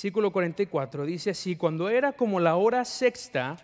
Versículo 0.00 0.32
44 0.32 1.04
dice 1.04 1.28
así, 1.28 1.56
cuando 1.56 1.90
era 1.90 2.12
como 2.12 2.40
la 2.40 2.56
hora 2.56 2.86
sexta, 2.86 3.58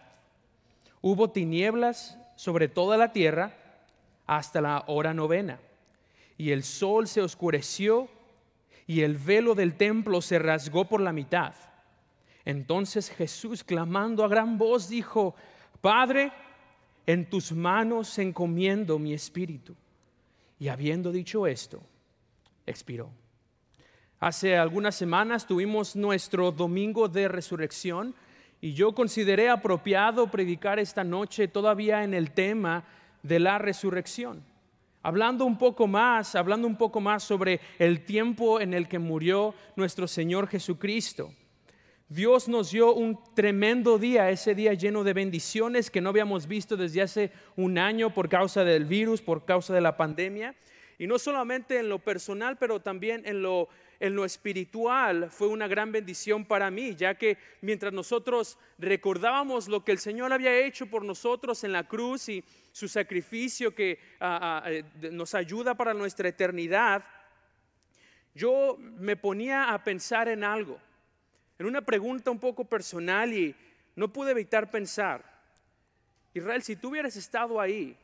hubo 1.00 1.30
tinieblas 1.30 2.18
sobre 2.34 2.68
toda 2.68 2.98
la 2.98 3.10
tierra 3.10 3.56
hasta 4.26 4.60
la 4.60 4.84
hora 4.86 5.14
novena, 5.14 5.58
y 6.36 6.50
el 6.50 6.62
sol 6.62 7.08
se 7.08 7.22
oscureció 7.22 8.10
y 8.86 9.00
el 9.00 9.16
velo 9.16 9.54
del 9.54 9.78
templo 9.78 10.20
se 10.20 10.38
rasgó 10.38 10.84
por 10.84 11.00
la 11.00 11.14
mitad. 11.14 11.54
Entonces 12.44 13.08
Jesús, 13.08 13.64
clamando 13.64 14.22
a 14.22 14.28
gran 14.28 14.58
voz, 14.58 14.90
dijo, 14.90 15.34
Padre, 15.80 16.32
en 17.06 17.30
tus 17.30 17.50
manos 17.50 18.18
encomiendo 18.18 18.98
mi 18.98 19.14
espíritu. 19.14 19.74
Y 20.58 20.68
habiendo 20.68 21.12
dicho 21.12 21.46
esto, 21.46 21.80
expiró. 22.66 23.08
Hace 24.20 24.56
algunas 24.56 24.94
semanas 24.94 25.46
tuvimos 25.46 25.96
nuestro 25.96 26.52
domingo 26.52 27.08
de 27.08 27.28
resurrección 27.28 28.14
y 28.60 28.72
yo 28.72 28.94
consideré 28.94 29.50
apropiado 29.50 30.30
predicar 30.30 30.78
esta 30.78 31.04
noche 31.04 31.48
todavía 31.48 32.02
en 32.02 32.14
el 32.14 32.30
tema 32.30 32.84
de 33.22 33.40
la 33.40 33.58
resurrección 33.58 34.42
hablando 35.06 35.44
un 35.44 35.56
poco 35.56 35.86
más, 35.86 36.34
hablando 36.34 36.66
un 36.66 36.74
poco 36.74 37.00
más 37.00 37.22
sobre 37.22 37.60
el 37.78 38.04
tiempo 38.04 38.60
en 38.60 38.74
el 38.74 38.88
que 38.88 38.98
murió 38.98 39.54
nuestro 39.76 40.08
Señor 40.08 40.48
Jesucristo. 40.48 41.32
Dios 42.08 42.48
nos 42.48 42.72
dio 42.72 42.92
un 42.92 43.16
tremendo 43.32 43.98
día, 43.98 44.30
ese 44.30 44.56
día 44.56 44.74
lleno 44.74 45.04
de 45.04 45.12
bendiciones 45.12 45.92
que 45.92 46.00
no 46.00 46.08
habíamos 46.08 46.48
visto 46.48 46.76
desde 46.76 47.02
hace 47.02 47.30
un 47.54 47.78
año 47.78 48.12
por 48.12 48.28
causa 48.28 48.64
del 48.64 48.84
virus, 48.84 49.22
por 49.22 49.44
causa 49.44 49.72
de 49.72 49.80
la 49.80 49.96
pandemia. 49.96 50.56
Y 50.98 51.06
no 51.06 51.20
solamente 51.20 51.78
en 51.78 51.88
lo 51.88 52.00
personal, 52.00 52.56
pero 52.58 52.80
también 52.80 53.22
en 53.26 53.42
lo, 53.42 53.68
en 54.00 54.14
lo 54.14 54.24
espiritual 54.24 55.30
fue 55.30 55.48
una 55.48 55.68
gran 55.68 55.92
bendición 55.92 56.44
para 56.44 56.70
mí, 56.70 56.94
ya 56.94 57.14
que 57.14 57.38
mientras 57.60 57.92
nosotros 57.92 58.58
recordábamos 58.78 59.68
lo 59.68 59.84
que 59.84 59.92
el 59.92 59.98
Señor 59.98 60.32
había 60.32 60.56
hecho 60.58 60.86
por 60.86 61.04
nosotros 61.04 61.64
en 61.64 61.72
la 61.72 61.88
cruz 61.88 62.28
y 62.28 62.44
su 62.72 62.88
sacrificio 62.88 63.74
que 63.74 63.98
ah, 64.20 64.62
ah, 64.64 64.70
eh, 64.70 64.84
nos 65.12 65.34
ayuda 65.34 65.74
para 65.74 65.94
nuestra 65.94 66.28
eternidad, 66.28 67.04
yo 68.34 68.76
me 68.78 69.16
ponía 69.16 69.72
a 69.72 69.82
pensar 69.82 70.28
en 70.28 70.44
algo, 70.44 70.78
en 71.58 71.66
una 71.66 71.80
pregunta 71.80 72.30
un 72.30 72.38
poco 72.38 72.64
personal 72.66 73.32
y 73.32 73.54
no 73.94 74.12
pude 74.12 74.32
evitar 74.32 74.70
pensar, 74.70 75.36
Israel, 76.34 76.62
si 76.62 76.76
tú 76.76 76.90
hubieras 76.90 77.16
estado 77.16 77.58
ahí, 77.58 77.96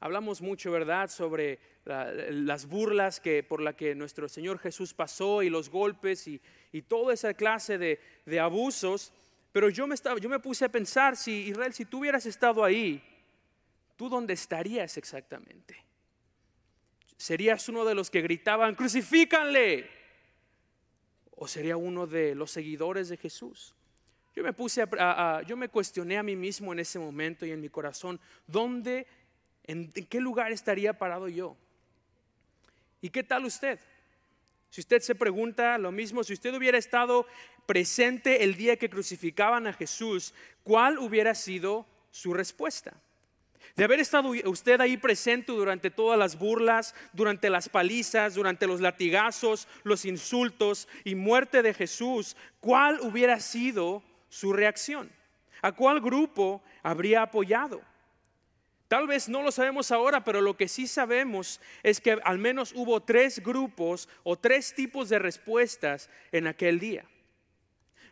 hablamos 0.00 0.40
mucho, 0.40 0.72
¿verdad?, 0.72 1.10
sobre 1.10 1.58
las 1.84 2.66
burlas 2.66 3.20
que, 3.20 3.42
por 3.42 3.60
la 3.60 3.74
que 3.74 3.94
nuestro 3.94 4.28
Señor 4.28 4.58
Jesús 4.58 4.94
pasó 4.94 5.42
y 5.42 5.50
los 5.50 5.70
golpes 5.70 6.28
y, 6.28 6.40
toda 6.88 7.14
esa 7.14 7.34
clase 7.34 7.78
de, 7.78 8.00
de 8.26 8.40
abusos, 8.40 9.12
pero 9.52 9.68
yo 9.68 9.86
me, 9.86 9.94
estaba, 9.94 10.18
yo 10.20 10.28
me 10.28 10.38
puse 10.38 10.64
a 10.64 10.68
pensar, 10.68 11.16
si 11.16 11.48
Israel, 11.48 11.72
si 11.72 11.84
tú 11.84 11.98
hubieras 11.98 12.26
estado 12.26 12.62
ahí, 12.62 13.02
¿tú 13.96 14.08
dónde 14.08 14.34
estarías 14.34 14.96
exactamente? 14.96 15.84
¿Serías 17.16 17.68
uno 17.68 17.84
de 17.84 17.94
los 17.94 18.10
que 18.10 18.22
gritaban, 18.22 18.74
crucifícanle? 18.74 19.90
¿O 21.32 21.48
sería 21.48 21.76
uno 21.76 22.06
de 22.06 22.34
los 22.34 22.50
seguidores 22.50 23.08
de 23.08 23.16
Jesús? 23.16 23.74
Yo 24.34 24.44
me 24.44 24.52
puse 24.52 24.86
a, 24.98 25.42
yo 25.46 25.56
me 25.56 25.68
cuestioné 25.68 26.16
a 26.16 26.22
mí 26.22 26.36
mismo 26.36 26.72
en 26.72 26.78
ese 26.78 26.98
momento 26.98 27.44
y 27.44 27.50
en 27.50 27.60
mi 27.60 27.68
corazón, 27.68 28.20
¿dónde, 28.46 29.06
en 29.64 29.90
qué 29.90 30.20
lugar 30.20 30.52
estaría 30.52 30.92
parado 30.96 31.28
yo? 31.28 31.56
¿Y 33.00 33.10
qué 33.10 33.22
tal 33.22 33.44
usted? 33.44 33.78
Si 34.68 34.80
usted 34.80 35.00
se 35.00 35.14
pregunta 35.14 35.78
lo 35.78 35.90
mismo, 35.90 36.22
si 36.22 36.32
usted 36.32 36.54
hubiera 36.54 36.78
estado 36.78 37.26
presente 37.66 38.44
el 38.44 38.56
día 38.56 38.76
que 38.76 38.90
crucificaban 38.90 39.66
a 39.66 39.72
Jesús, 39.72 40.32
¿cuál 40.62 40.98
hubiera 40.98 41.34
sido 41.34 41.86
su 42.10 42.34
respuesta? 42.34 42.94
De 43.76 43.84
haber 43.84 44.00
estado 44.00 44.30
usted 44.44 44.80
ahí 44.80 44.96
presente 44.96 45.52
durante 45.52 45.90
todas 45.90 46.18
las 46.18 46.38
burlas, 46.38 46.94
durante 47.12 47.50
las 47.50 47.68
palizas, 47.68 48.34
durante 48.34 48.66
los 48.66 48.80
latigazos, 48.80 49.66
los 49.82 50.04
insultos 50.04 50.88
y 51.04 51.14
muerte 51.14 51.62
de 51.62 51.74
Jesús, 51.74 52.36
¿cuál 52.60 53.00
hubiera 53.00 53.40
sido 53.40 54.02
su 54.28 54.52
reacción? 54.52 55.10
¿A 55.62 55.72
cuál 55.72 56.00
grupo 56.00 56.62
habría 56.82 57.22
apoyado? 57.22 57.80
Tal 58.90 59.06
vez 59.06 59.28
no 59.28 59.42
lo 59.42 59.52
sabemos 59.52 59.92
ahora, 59.92 60.24
pero 60.24 60.40
lo 60.40 60.56
que 60.56 60.66
sí 60.66 60.88
sabemos 60.88 61.60
es 61.84 62.00
que 62.00 62.18
al 62.24 62.38
menos 62.38 62.72
hubo 62.74 63.00
tres 63.00 63.38
grupos 63.38 64.08
o 64.24 64.36
tres 64.36 64.74
tipos 64.74 65.08
de 65.08 65.20
respuestas 65.20 66.10
en 66.32 66.48
aquel 66.48 66.80
día. 66.80 67.04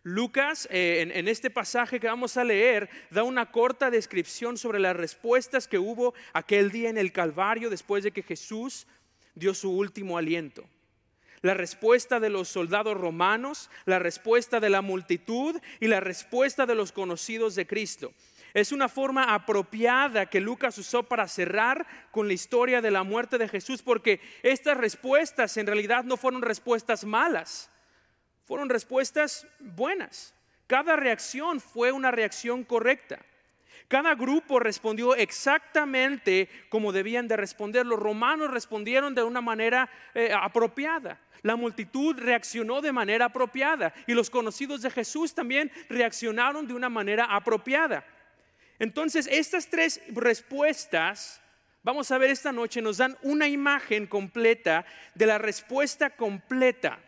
Lucas, 0.05 0.69
eh, 0.71 1.11
en, 1.13 1.27
este 1.27 1.51
pasaje 1.51 1.99
que 1.99 2.07
vamos 2.07 2.37
a 2.37 2.45
leer, 2.45 2.89
da 3.11 3.25
una 3.25 3.51
corta 3.51 3.91
descripción 3.91 4.57
sobre 4.57 4.79
las 4.79 4.95
respuestas 4.95 5.67
que 5.67 5.81
hubo 5.81 6.15
aquel 6.33 6.71
día 6.71 6.91
en 6.91 6.99
el 6.99 7.11
Calvario 7.11 7.71
después 7.71 8.05
de 8.05 8.13
que 8.13 8.23
Jesús 8.23 8.87
dio 9.35 9.55
su 9.55 9.73
último 9.73 10.17
aliento. 10.17 10.65
La 11.41 11.55
respuesta 11.55 12.21
de 12.21 12.31
los 12.31 12.47
soldados 12.47 12.97
romanos, 12.97 13.69
la 13.85 13.99
respuesta 13.99 14.61
de 14.61 14.71
la 14.71 14.81
multitud 14.81 15.61
y 15.81 15.89
la 15.89 15.99
respuesta 15.99 16.67
de 16.67 16.77
los 16.77 16.93
conocidos 16.93 17.57
de 17.57 17.67
Cristo. 17.67 18.13
Es 18.55 18.73
una 18.73 18.89
forma 18.89 19.35
apropiada 19.35 20.27
que 20.27 20.41
Lucas 20.41 20.79
usó 20.79 21.03
para 21.03 21.29
cerrar 21.29 21.87
con 22.11 22.29
la 22.29 22.35
historia 22.35 22.81
de 22.81 22.91
la 22.91 23.03
muerte 23.03 23.39
de 23.39 23.49
Jesús, 23.49 23.83
porque 23.83 24.21
estas 24.43 24.77
respuestas 24.77 25.57
en 25.57 25.67
realidad 25.67 26.05
no 26.05 26.17
fueron 26.17 26.43
respuestas 26.43 27.05
malas 27.05 27.71
fueron 28.49 28.71
respuestas 28.71 29.47
buenas. 29.59 30.35
Cada 30.67 30.97
reacción 30.97 31.61
fue 31.61 31.93
una 31.93 32.11
reacción 32.11 32.65
correcta. 32.65 33.19
Cada 33.89 34.15
grupo 34.15 34.59
respondió 34.59 35.15
exactamente 35.15 36.49
como 36.71 36.91
debían 36.91 37.29
de 37.29 37.37
responder. 37.37 37.85
Los 37.85 37.99
romanos 37.99 38.51
respondieron 38.51 39.15
de 39.15 39.23
una 39.23 39.43
manera 39.43 39.91
eh, 40.15 40.33
apropiada. 40.33 41.21
La 41.43 41.57
multitud 41.57 42.17
reaccionó 42.19 42.81
de 42.81 42.91
manera 42.91 43.27
apropiada. 43.27 43.93
Y 44.07 44.15
los 44.15 44.31
conocidos 44.31 44.81
de 44.81 44.91
Jesús 44.91 45.35
también 45.35 45.71
reaccionaron 45.91 46.67
de 46.67 46.73
una 46.73 46.89
manera 46.89 47.27
apropiada. 47.27 48.03
Entonces, 48.79 49.29
estas 49.31 49.69
tres 49.69 50.01
respuestas, 50.09 51.41
vamos 51.83 52.11
a 52.11 52.19
ver 52.19 52.31
esta 52.31 52.53
noche, 52.53 52.81
nos 52.81 52.99
dan 52.99 53.17
una 53.23 53.49
imagen 53.49 54.07
completa 54.07 54.85
de 55.15 55.27
la 55.27 55.39
respuesta 55.39 56.11
completa 56.11 57.01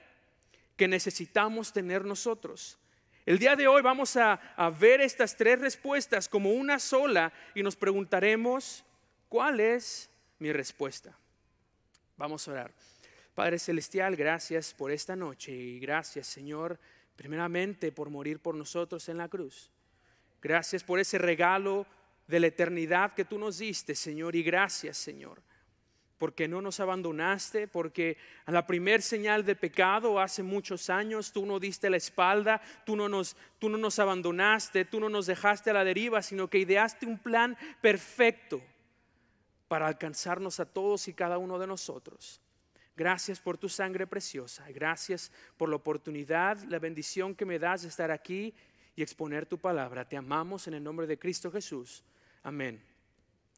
que 0.76 0.88
necesitamos 0.88 1.72
tener 1.72 2.04
nosotros. 2.04 2.78
El 3.26 3.38
día 3.38 3.54
de 3.54 3.68
hoy 3.68 3.82
vamos 3.82 4.16
a, 4.16 4.40
ver 4.80 5.00
estas 5.00 5.36
tres 5.36 5.60
respuestas 5.60 6.28
como 6.28 6.52
una 6.52 6.78
sola 6.78 7.32
y 7.54 7.62
nos 7.62 7.76
preguntaremos, 7.76 8.82
¿cuál 9.28 9.60
es 9.60 10.10
mi 10.38 10.52
respuesta? 10.52 11.16
Vamos 12.16 12.48
a 12.48 12.52
orar. 12.52 12.72
Padre 13.34 13.58
Celestial, 13.58 14.16
gracias 14.16 14.74
por 14.74 14.90
esta 14.90 15.14
noche 15.14 15.52
y 15.52 15.78
gracias 15.78 16.26
Señor, 16.26 16.78
primeramente 17.14 17.92
por 17.92 18.10
morir 18.10 18.40
por 18.40 18.54
nosotros 18.54 19.08
en 19.08 19.18
la 19.18 19.28
cruz. 19.28 19.70
Gracias 20.42 20.82
por 20.82 20.98
ese 20.98 21.18
regalo 21.18 21.86
de 22.26 22.40
la 22.40 22.46
eternidad 22.46 23.12
que 23.12 23.24
tú 23.24 23.38
nos 23.38 23.58
diste, 23.58 23.94
Señor, 23.94 24.36
y 24.36 24.42
gracias, 24.42 24.96
Señor, 24.96 25.42
porque 26.16 26.48
no 26.48 26.62
nos 26.62 26.80
abandonaste, 26.80 27.66
porque 27.66 28.16
a 28.46 28.52
la 28.52 28.66
primer 28.66 29.02
señal 29.02 29.44
de 29.44 29.56
pecado 29.56 30.20
hace 30.20 30.42
muchos 30.42 30.88
años 30.88 31.32
tú 31.32 31.44
no 31.44 31.58
diste 31.58 31.90
la 31.90 31.96
espalda, 31.96 32.60
tú 32.86 32.94
no, 32.94 33.08
nos, 33.08 33.36
tú 33.58 33.68
no 33.68 33.76
nos 33.76 33.98
abandonaste, 33.98 34.84
tú 34.84 35.00
no 35.00 35.08
nos 35.08 35.26
dejaste 35.26 35.70
a 35.70 35.74
la 35.74 35.84
deriva, 35.84 36.22
sino 36.22 36.48
que 36.48 36.58
ideaste 36.58 37.04
un 37.04 37.18
plan 37.18 37.56
perfecto 37.82 38.62
para 39.66 39.86
alcanzarnos 39.86 40.60
a 40.60 40.66
todos 40.66 41.08
y 41.08 41.14
cada 41.14 41.38
uno 41.38 41.58
de 41.58 41.66
nosotros. 41.66 42.40
Gracias 42.96 43.40
por 43.40 43.56
tu 43.56 43.68
sangre 43.68 44.06
preciosa, 44.06 44.66
gracias 44.70 45.32
por 45.56 45.68
la 45.68 45.76
oportunidad, 45.76 46.58
la 46.64 46.78
bendición 46.78 47.34
que 47.34 47.46
me 47.46 47.58
das 47.58 47.82
de 47.82 47.88
estar 47.88 48.10
aquí 48.10 48.54
y 49.00 49.02
exponer 49.02 49.46
tu 49.46 49.58
palabra. 49.58 50.08
Te 50.08 50.16
amamos 50.16 50.68
en 50.68 50.74
el 50.74 50.84
nombre 50.84 51.06
de 51.06 51.18
Cristo 51.18 51.50
Jesús. 51.50 52.04
Amén. 52.42 52.80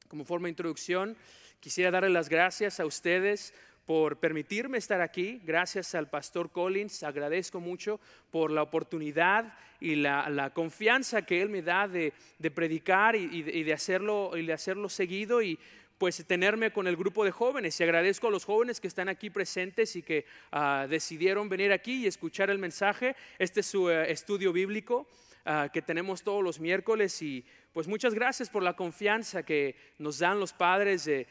Como 0.09 0.25
forma 0.25 0.47
de 0.47 0.51
introducción, 0.51 1.17
Quisiera 1.63 1.93
darle 1.93 2.11
las 2.11 2.29
gracias 2.29 2.81
a 2.81 2.87
ustedes 2.87 3.55
por 3.87 4.19
permitirme 4.19 4.79
estar 4.79 5.01
aquí. 5.01 5.41
Gracias 5.45 5.95
al 5.95 6.11
pastor 6.11 6.51
Collins, 6.51 7.05
agradezco 7.05 7.61
mucho 7.61 8.01
por 8.33 8.51
la 8.51 8.63
oportunidad 8.63 9.57
y 9.79 9.95
la, 9.95 10.51
confianza 10.53 11.23
que 11.23 11.41
él 11.41 11.51
me 11.51 11.63
da 11.63 11.87
de, 11.87 12.13
predicar 12.53 13.15
y, 13.15 13.43
de, 13.43 13.73
hacerlo, 13.73 14.37
y 14.37 14.45
de 14.45 14.53
hacerlo 14.53 14.89
seguido 14.89 15.41
y 15.41 15.57
pues 15.99 16.27
tenerme 16.27 16.73
con 16.73 16.89
el 16.89 16.97
grupo 16.97 17.25
de 17.25 17.31
jóvenes. 17.31 17.79
Y 17.79 17.85
agradezco 17.85 18.27
a 18.27 18.33
los 18.33 18.45
jóvenes 18.45 18.81
que 18.81 18.89
están 18.89 19.09
aquí 19.09 19.31
presentes 19.31 19.95
y 19.95 20.03
que 20.03 20.27
ah, 20.51 20.89
decidieron 20.91 21.49
venir 21.49 21.71
aquí 21.71 22.03
y 22.03 22.07
escuchar 22.09 22.51
el 22.51 22.59
mensaje. 22.59 23.15
Este 23.39 23.61
es 23.61 23.67
su 23.67 23.89
eh, 23.89 24.11
estudio 24.11 24.53
bíblico. 24.53 25.07
Ah, 25.45 25.69
que 25.73 25.83
tenemos 25.83 26.23
todos 26.23 26.43
los 26.43 26.61
miércoles 26.61 27.21
y 27.21 27.45
pues 27.73 27.89
muchas 27.89 28.15
gracias 28.15 28.49
por 28.49 28.63
la 28.63 28.77
confianza 28.77 29.43
que 29.43 29.75
nos 29.99 30.21
dan 30.21 30.39
los 30.39 30.53
padres 30.53 31.05
de 31.05 31.27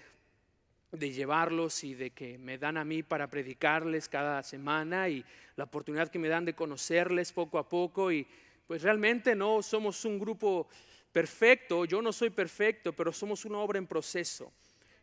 de 0.92 1.12
llevarlos 1.12 1.84
y 1.84 1.94
de 1.94 2.12
que 2.12 2.38
me 2.38 2.58
dan 2.58 2.78
a 2.78 2.84
mí 2.84 3.02
para 3.02 3.30
predicarles 3.30 4.10
cada 4.10 4.44
semana 4.44 5.08
y 5.08 5.24
la 5.56 5.64
oportunidad 5.64 6.10
que 6.10 6.20
me 6.20 6.28
dan 6.28 6.44
de 6.44 6.54
conocerles 6.54 7.32
poco 7.32 7.58
a 7.58 7.68
poco 7.68 8.12
y 8.12 8.28
pues 8.68 8.82
realmente 8.82 9.36
no 9.36 9.62
somos 9.62 10.04
un 10.04 10.20
grupo 10.20 10.68
perfecto, 11.12 11.86
yo 11.86 12.02
no 12.02 12.12
soy 12.12 12.30
perfecto, 12.30 12.94
pero 12.94 13.14
somos 13.14 13.46
una 13.46 13.60
obra 13.60 13.80
en 13.80 13.88
proceso 13.88 14.52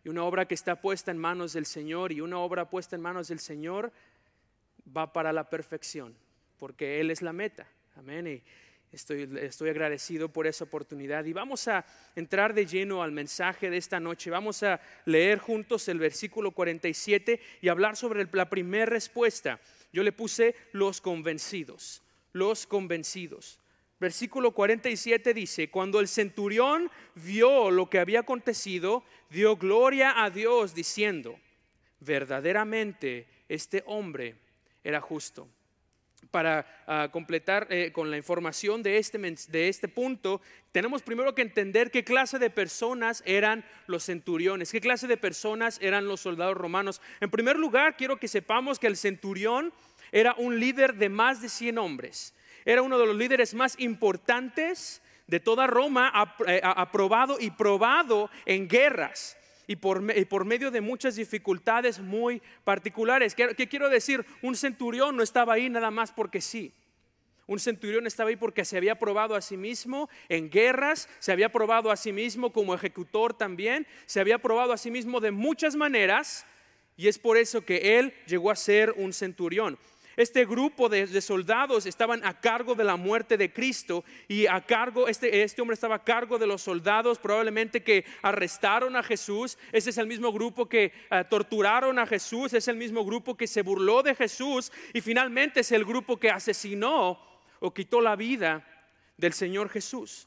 y 0.05 0.09
una 0.09 0.25
obra 0.25 0.47
que 0.47 0.55
está 0.55 0.81
puesta 0.81 1.11
en 1.11 1.19
manos 1.19 1.55
del 1.55 1.67
Señor 1.67 2.13
y 2.13 2.21
una 2.21 2.39
obra 2.39 2.69
puesta 2.69 2.97
en 2.97 3.03
manos 3.03 3.29
del 3.29 3.41
Señor 3.41 3.91
va 4.95 5.13
para 5.13 5.33
la 5.33 5.49
perfección, 5.49 6.15
porque 6.59 7.01
Él 7.01 7.11
es 7.11 7.23
la 7.23 7.33
meta. 7.33 7.67
Amén. 7.97 8.27
Y 8.27 8.43
estoy, 8.93 9.29
estoy 9.41 9.71
agradecido 9.71 10.29
por 10.29 10.47
esa 10.47 10.65
oportunidad. 10.65 11.25
Y 11.25 11.33
vamos 11.33 11.69
a 11.69 11.85
entrar 12.15 12.55
de 12.55 12.67
lleno 12.67 13.03
al 13.03 13.13
mensaje 13.13 13.71
de 13.71 13.77
esta 13.77 14.01
noche. 14.01 14.31
Vamos 14.31 14.63
a 14.63 14.81
leer 15.05 15.39
juntos 15.39 15.89
el 15.89 15.99
versículo 15.99 16.53
47 16.53 17.41
y 17.61 17.69
hablar 17.69 17.97
sobre 17.97 18.27
la 18.33 18.49
primera 18.49 18.87
respuesta. 18.87 19.61
Yo 19.93 20.03
le 20.03 20.13
puse 20.13 20.55
los 20.73 21.01
convencidos, 21.01 22.03
los 22.33 22.67
convencidos. 22.67 23.59
Versículo 24.01 24.53
47 24.53 25.35
dice, 25.35 25.71
cuando 25.71 25.99
el 25.99 26.07
centurión 26.07 26.89
vio 27.17 27.71
lo 27.71 27.91
que 27.91 27.99
había 27.99 28.21
acontecido, 28.21 29.03
dio 29.29 29.57
gloria 29.57 30.23
a 30.23 30.31
Dios 30.31 30.73
diciendo, 30.73 31.39
verdaderamente 31.99 33.27
este 33.49 33.83
hombre 33.87 34.37
era 34.85 35.01
justo. 35.01 35.49
Para 36.31 36.67
ah, 36.87 37.09
completar 37.11 37.67
eh, 37.71 37.91
con 37.93 38.11
la 38.11 38.17
información 38.17 38.83
de 38.83 38.99
este, 38.99 39.19
de 39.19 39.69
este 39.69 39.89
punto, 39.89 40.41
tenemos 40.73 41.03
primero 41.03 41.35
que 41.35 41.43
entender 41.43 41.91
qué 41.91 42.05
clase 42.05 42.39
de 42.39 42.51
personas 42.51 43.23
eran 43.25 43.65
los 43.87 44.05
centuriones, 44.05 44.71
qué 44.71 44.81
clase 44.81 45.07
de 45.07 45.17
personas 45.17 45.79
eran 45.81 46.07
los 46.07 46.21
soldados 46.21 46.57
romanos. 46.57 47.01
En 47.21 47.31
primer 47.31 47.57
lugar, 47.57 47.97
quiero 47.97 48.19
que 48.19 48.29
sepamos 48.29 48.79
que 48.79 48.87
el 48.87 48.97
centurión 48.97 49.73
era 50.13 50.35
un 50.37 50.61
líder 50.61 50.95
de 50.97 51.09
más 51.09 51.41
de 51.41 51.49
100 51.49 51.79
hombres 51.79 52.35
era 52.69 52.83
uno 52.83 52.99
de 52.99 53.07
los 53.07 53.17
líderes 53.17 53.55
más 53.55 53.79
importantes 53.79 55.01
de 55.27 55.41
toda 55.41 55.67
Roma, 55.67 56.13
eh, 56.47 56.61
aprobado 56.63 57.39
y 57.41 57.51
probado 57.51 58.31
en 58.45 58.69
guerras 58.69 59.39
y 59.69 59.77
por, 59.77 60.45
medio 60.47 60.71
de 60.71 60.81
muchas 60.81 61.15
dificultades 61.15 62.01
muy 62.01 62.43
particulares. 62.65 63.35
¿Qué, 63.35 63.69
quiero 63.69 63.91
decir? 63.91 64.25
Un 64.41 64.57
centurión 64.57 65.15
no 65.15 65.23
estaba 65.23 65.53
ahí 65.53 65.69
nada 65.69 65.91
más 65.91 66.11
porque 66.11 66.41
sí. 66.41 66.73
Un 67.47 67.61
centurión 67.61 68.07
estaba 68.07 68.31
ahí 68.31 68.37
porque 68.37 68.65
se 68.65 68.79
había 68.79 68.99
probado 68.99 69.35
a 69.35 69.43
sí 69.43 69.59
mismo 69.59 70.09
en 70.31 70.49
guerras, 70.49 71.07
se 71.19 71.33
había 71.33 71.53
probado 71.53 71.91
a 71.91 71.97
sí 71.97 72.13
mismo 72.13 72.51
como 72.51 72.75
ejecutor 72.75 73.35
también, 73.35 73.87
se 74.07 74.21
había 74.21 74.39
probado 74.39 74.73
a 74.73 74.79
sí 74.79 74.91
mismo 74.91 75.21
de 75.21 75.33
muchas 75.33 75.77
maneras 75.77 76.47
y 76.97 77.09
es 77.09 77.19
por 77.19 77.37
eso 77.37 77.61
que 77.63 77.99
él 77.99 78.15
llegó 78.27 78.51
a 78.51 78.57
ser 78.57 78.93
un 78.97 79.13
centurión. 79.13 79.79
Este 80.19 80.45
grupo 80.47 80.89
de, 80.89 81.21
soldados 81.21 81.87
estaban 81.87 82.25
a 82.25 82.41
cargo 82.41 82.75
de 82.75 82.83
la 82.83 82.97
muerte 82.97 83.37
de 83.37 83.53
Cristo 83.53 84.05
y 84.27 84.49
a 84.49 84.61
cargo, 84.67 85.07
este, 85.07 85.45
este 85.45 85.63
hombre 85.63 85.75
estaba 85.75 85.95
a 85.95 86.03
cargo 86.03 86.41
de 86.41 86.47
los 86.49 86.61
soldados 86.61 87.21
probablemente 87.21 87.85
que 87.85 88.05
arrestaron 88.21 88.97
a 88.97 89.05
Jesús. 89.05 89.57
Ese 89.71 89.91
es 89.91 89.99
el 89.99 90.09
mismo 90.09 90.33
grupo 90.33 90.69
que 90.69 90.93
eh, 91.09 91.25
torturaron 91.31 92.01
a 92.01 92.07
Jesús, 92.07 92.53
es 92.53 92.67
el 92.67 92.75
mismo 92.75 93.05
grupo 93.05 93.37
que 93.37 93.47
se 93.47 93.63
burló 93.63 94.03
de 94.03 94.17
Jesús 94.17 94.73
y 94.93 95.03
finalmente 95.03 95.61
es 95.61 95.71
el 95.71 95.85
grupo 95.85 96.17
que 96.17 96.33
asesinó 96.33 97.21
o 97.61 97.73
quitó 97.73 98.01
la 98.01 98.17
vida 98.17 98.67
del 99.17 99.33
Señor 99.33 99.69
Jesús. 99.69 100.27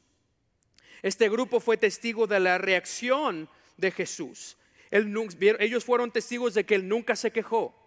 Este 1.01 1.27
grupo 1.27 1.59
fue 1.59 1.75
testigo 1.75 2.27
de 2.27 2.39
la 2.39 2.57
reacción 2.57 3.49
de 3.75 3.91
Jesús. 3.91 4.55
ellos 4.89 5.83
fueron 5.83 6.11
testigos 6.11 6.53
de 6.53 6.65
que 6.65 6.75
él 6.75 6.87
nunca 6.87 7.17
se 7.17 7.31
quejó 7.31 7.80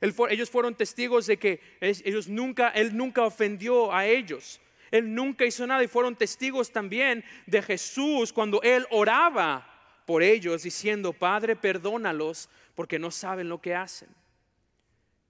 ellos 0.00 0.50
fueron 0.50 0.74
testigos 0.74 1.26
de 1.26 1.38
que 1.38 1.60
ellos 1.80 2.28
nunca, 2.28 2.68
él 2.70 2.96
nunca 2.96 3.22
ofendió 3.24 3.92
a 3.92 4.06
ellos. 4.06 4.60
Él 4.90 5.14
nunca 5.14 5.44
hizo 5.44 5.66
nada 5.66 5.84
y 5.84 5.88
fueron 5.88 6.16
testigos 6.16 6.72
también 6.72 7.24
de 7.46 7.62
Jesús 7.62 8.32
cuando 8.32 8.60
él 8.62 8.86
oraba 8.90 9.66
por 10.06 10.22
ellos 10.22 10.62
diciendo, 10.62 11.12
Padre, 11.12 11.54
perdónalos 11.54 12.48
porque 12.74 12.98
no 12.98 13.10
saben 13.10 13.48
lo 13.48 13.60
que 13.60 13.74
hacen. 13.74 14.08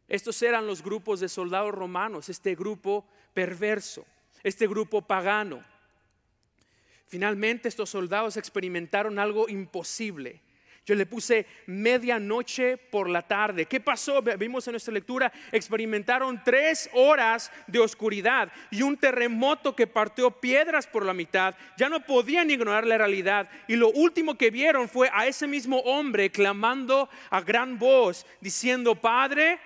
Estos 0.08 0.40
eran 0.42 0.66
los 0.66 0.82
grupos 0.82 1.20
de 1.20 1.28
soldados 1.28 1.72
romanos, 1.72 2.28
este 2.28 2.54
grupo 2.54 3.06
perverso, 3.34 4.06
este 4.42 4.66
grupo 4.66 5.02
pagano. 5.02 5.62
Finalmente 7.06 7.68
estos 7.68 7.90
soldados 7.90 8.36
experimentaron 8.36 9.18
algo 9.18 9.48
imposible 9.48 10.40
yo 10.90 10.96
le 10.96 11.06
puse 11.06 11.46
medianoche 11.66 12.76
por 12.76 13.08
la 13.08 13.22
tarde. 13.22 13.66
¿Qué 13.66 13.78
pasó? 13.78 14.20
Vimos 14.22 14.66
en 14.66 14.72
nuestra 14.72 14.92
lectura, 14.92 15.32
experimentaron 15.52 16.42
tres 16.42 16.90
horas 16.94 17.52
de 17.68 17.78
oscuridad 17.78 18.50
y 18.72 18.82
un 18.82 18.96
terremoto 18.96 19.76
que 19.76 19.86
partió 19.86 20.32
piedras 20.32 20.88
por 20.88 21.04
la 21.06 21.14
mitad. 21.14 21.54
Ya 21.78 21.88
no 21.88 22.00
podían 22.04 22.50
ignorar 22.50 22.88
la 22.88 22.98
realidad. 22.98 23.48
Y 23.68 23.76
lo 23.76 23.90
último 23.90 24.36
que 24.36 24.50
vieron 24.50 24.88
fue 24.88 25.08
a 25.12 25.28
ese 25.28 25.46
mismo 25.46 25.78
hombre 25.78 26.32
clamando 26.32 27.08
a 27.30 27.40
gran 27.40 27.78
voz, 27.78 28.26
diciendo, 28.40 28.96
Padre, 28.96 29.60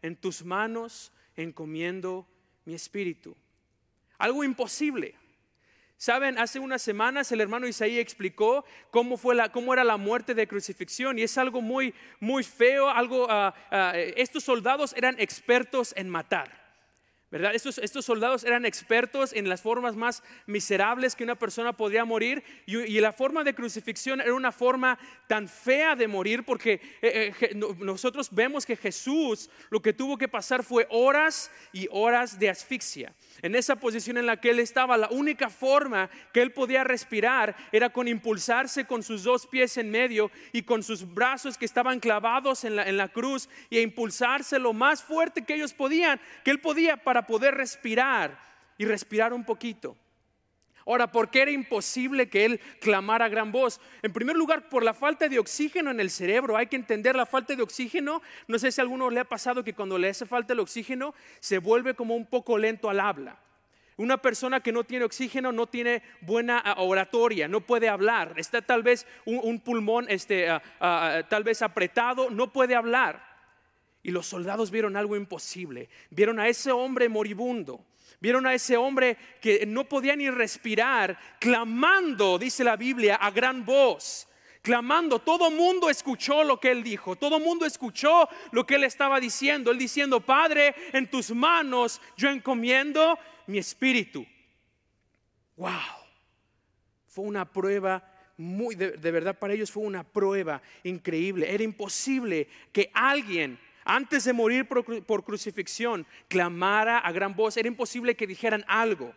en 0.00 0.16
tus 0.16 0.42
manos 0.46 1.12
encomiendo 1.36 2.26
mi 2.64 2.72
espíritu. 2.72 3.36
Algo 4.16 4.42
imposible. 4.42 5.14
Saben, 5.96 6.38
hace 6.38 6.58
unas 6.58 6.82
semanas 6.82 7.30
el 7.32 7.40
hermano 7.40 7.68
Isaí 7.68 7.98
explicó 7.98 8.64
cómo, 8.90 9.16
fue 9.16 9.34
la, 9.34 9.50
cómo 9.50 9.72
era 9.72 9.84
la 9.84 9.96
muerte 9.96 10.34
de 10.34 10.48
crucifixión 10.48 11.18
y 11.18 11.22
es 11.22 11.38
algo 11.38 11.60
muy, 11.60 11.94
muy 12.20 12.42
feo. 12.42 12.90
Algo, 12.90 13.26
ah, 13.30 13.54
estos 14.16 14.44
soldados 14.44 14.94
eran 14.96 15.14
expertos 15.18 15.94
en 15.96 16.08
matar. 16.08 16.63
¿Verdad? 17.34 17.52
Estos, 17.52 17.78
estos, 17.78 18.04
soldados 18.04 18.44
eran 18.44 18.64
expertos 18.64 19.32
en 19.32 19.48
las 19.48 19.60
formas 19.60 19.96
más 19.96 20.22
miserables 20.46 21.16
que 21.16 21.24
una 21.24 21.34
persona 21.34 21.72
podría 21.72 22.04
morir 22.04 22.44
y, 22.64 23.00
la 23.00 23.12
forma 23.12 23.42
de 23.42 23.56
crucifixión 23.56 24.20
era 24.20 24.32
una 24.34 24.52
forma 24.52 24.96
tan 25.26 25.48
fea 25.48 25.96
de 25.96 26.06
morir 26.06 26.44
porque 26.44 26.74
eh, 27.02 27.34
eh, 27.40 27.54
nosotros 27.80 28.28
vemos 28.30 28.64
que 28.64 28.76
Jesús 28.76 29.50
lo 29.70 29.82
que 29.82 29.92
tuvo 29.92 30.16
que 30.16 30.28
pasar 30.28 30.62
fue 30.62 30.86
horas 30.90 31.50
y 31.72 31.88
horas 31.90 32.38
de 32.38 32.50
asfixia. 32.50 33.12
En 33.42 33.56
esa 33.56 33.74
posición 33.74 34.16
en 34.16 34.26
la 34.26 34.40
que 34.40 34.50
él 34.50 34.60
estaba, 34.60 34.96
la 34.96 35.08
única 35.08 35.50
forma 35.50 36.08
que 36.32 36.40
él 36.40 36.52
podía 36.52 36.84
respirar 36.84 37.56
era 37.72 37.90
con 37.90 38.06
impulsarse 38.06 38.84
con 38.84 39.02
sus 39.02 39.24
dos 39.24 39.48
pies 39.48 39.76
en 39.76 39.90
medio 39.90 40.30
y 40.52 40.62
con 40.62 40.84
sus 40.84 41.12
brazos 41.12 41.58
que 41.58 41.64
estaban 41.64 41.98
clavados 41.98 42.62
en 42.62 42.76
la, 42.76 42.88
en 42.88 42.96
la 42.96 43.08
cruz 43.08 43.48
y 43.70 43.78
a 43.78 43.82
impulsarse 43.82 44.60
lo 44.60 44.72
más 44.72 45.02
fuerte 45.02 45.42
que 45.42 45.56
ellos 45.56 45.74
podían, 45.74 46.20
que 46.44 46.52
él 46.52 46.60
podía 46.60 46.96
para 46.96 47.23
poder 47.26 47.54
respirar 47.54 48.38
y 48.78 48.84
respirar 48.84 49.32
un 49.32 49.44
poquito. 49.44 49.96
Ahora, 50.86 51.10
¿por 51.10 51.30
qué 51.30 51.42
era 51.42 51.50
imposible 51.50 52.28
que 52.28 52.44
él 52.44 52.60
clamara 52.80 53.28
gran 53.28 53.52
voz? 53.52 53.80
En 54.02 54.12
primer 54.12 54.36
lugar, 54.36 54.68
por 54.68 54.82
la 54.82 54.92
falta 54.92 55.28
de 55.28 55.38
oxígeno 55.38 55.90
en 55.90 55.98
el 55.98 56.10
cerebro. 56.10 56.56
Hay 56.56 56.66
que 56.66 56.76
entender 56.76 57.16
la 57.16 57.24
falta 57.24 57.56
de 57.56 57.62
oxígeno. 57.62 58.20
No 58.48 58.58
sé 58.58 58.70
si 58.70 58.80
a 58.80 58.82
alguno 58.82 59.08
le 59.08 59.20
ha 59.20 59.24
pasado 59.24 59.64
que 59.64 59.72
cuando 59.72 59.96
le 59.96 60.10
hace 60.10 60.26
falta 60.26 60.52
el 60.52 60.60
oxígeno 60.60 61.14
se 61.40 61.58
vuelve 61.58 61.94
como 61.94 62.14
un 62.14 62.26
poco 62.26 62.58
lento 62.58 62.90
al 62.90 63.00
habla. 63.00 63.38
Una 63.96 64.18
persona 64.18 64.60
que 64.60 64.72
no 64.72 64.84
tiene 64.84 65.04
oxígeno 65.04 65.52
no 65.52 65.68
tiene 65.68 66.02
buena 66.20 66.58
ah, 66.58 66.82
oratoria, 66.82 67.48
no 67.48 67.60
puede 67.60 67.88
hablar. 67.88 68.34
Está 68.36 68.60
tal 68.60 68.82
vez 68.82 69.06
un, 69.24 69.60
pulmón 69.60 70.06
este, 70.08 70.50
ah, 70.50 70.62
ah, 70.80 71.22
tal 71.28 71.44
vez 71.44 71.62
apretado, 71.62 72.28
no 72.28 72.52
puede 72.52 72.74
hablar. 72.74 73.33
Y 74.04 74.10
los 74.10 74.26
soldados 74.26 74.70
vieron 74.70 74.96
algo 74.96 75.16
imposible. 75.16 75.88
Vieron 76.10 76.38
a 76.38 76.46
ese 76.46 76.70
hombre 76.70 77.08
moribundo. 77.08 77.86
Vieron 78.20 78.46
a 78.46 78.52
ese 78.52 78.76
hombre 78.76 79.16
que 79.40 79.64
no 79.66 79.84
podía 79.84 80.14
ni 80.14 80.28
respirar, 80.30 81.18
clamando, 81.40 82.38
dice 82.38 82.62
la 82.62 82.76
Biblia, 82.76 83.16
a 83.16 83.30
gran 83.30 83.64
voz. 83.64 84.28
Clamando, 84.60 85.18
todo 85.18 85.50
mundo 85.50 85.88
escuchó 85.88 86.44
lo 86.44 86.60
que 86.60 86.70
él 86.70 86.82
dijo, 86.82 87.16
todo 87.16 87.38
mundo 87.40 87.66
escuchó 87.66 88.28
lo 88.52 88.66
que 88.66 88.76
él 88.76 88.84
estaba 88.84 89.18
diciendo. 89.20 89.70
Él 89.70 89.78
diciendo, 89.78 90.20
Padre, 90.20 90.74
en 90.92 91.10
tus 91.10 91.30
manos 91.30 92.00
yo 92.14 92.28
encomiendo 92.28 93.18
mi 93.46 93.56
espíritu. 93.56 94.26
Wow, 95.56 95.70
fue 97.06 97.24
una 97.24 97.50
prueba 97.50 98.02
muy, 98.36 98.74
de, 98.74 98.92
de 98.92 99.10
verdad 99.10 99.38
para 99.38 99.54
ellos 99.54 99.70
fue 99.70 99.82
una 99.82 100.02
prueba 100.02 100.60
increíble. 100.82 101.52
Era 101.52 101.62
imposible 101.62 102.48
que 102.70 102.90
alguien 102.92 103.58
antes 103.84 104.24
de 104.24 104.32
morir 104.32 104.66
por, 104.66 105.24
crucifixión, 105.24 106.06
clamara 106.28 106.98
a 106.98 107.12
gran 107.12 107.34
voz. 107.34 107.56
Era 107.56 107.68
imposible 107.68 108.14
que 108.14 108.26
dijeran 108.26 108.64
algo. 108.66 109.14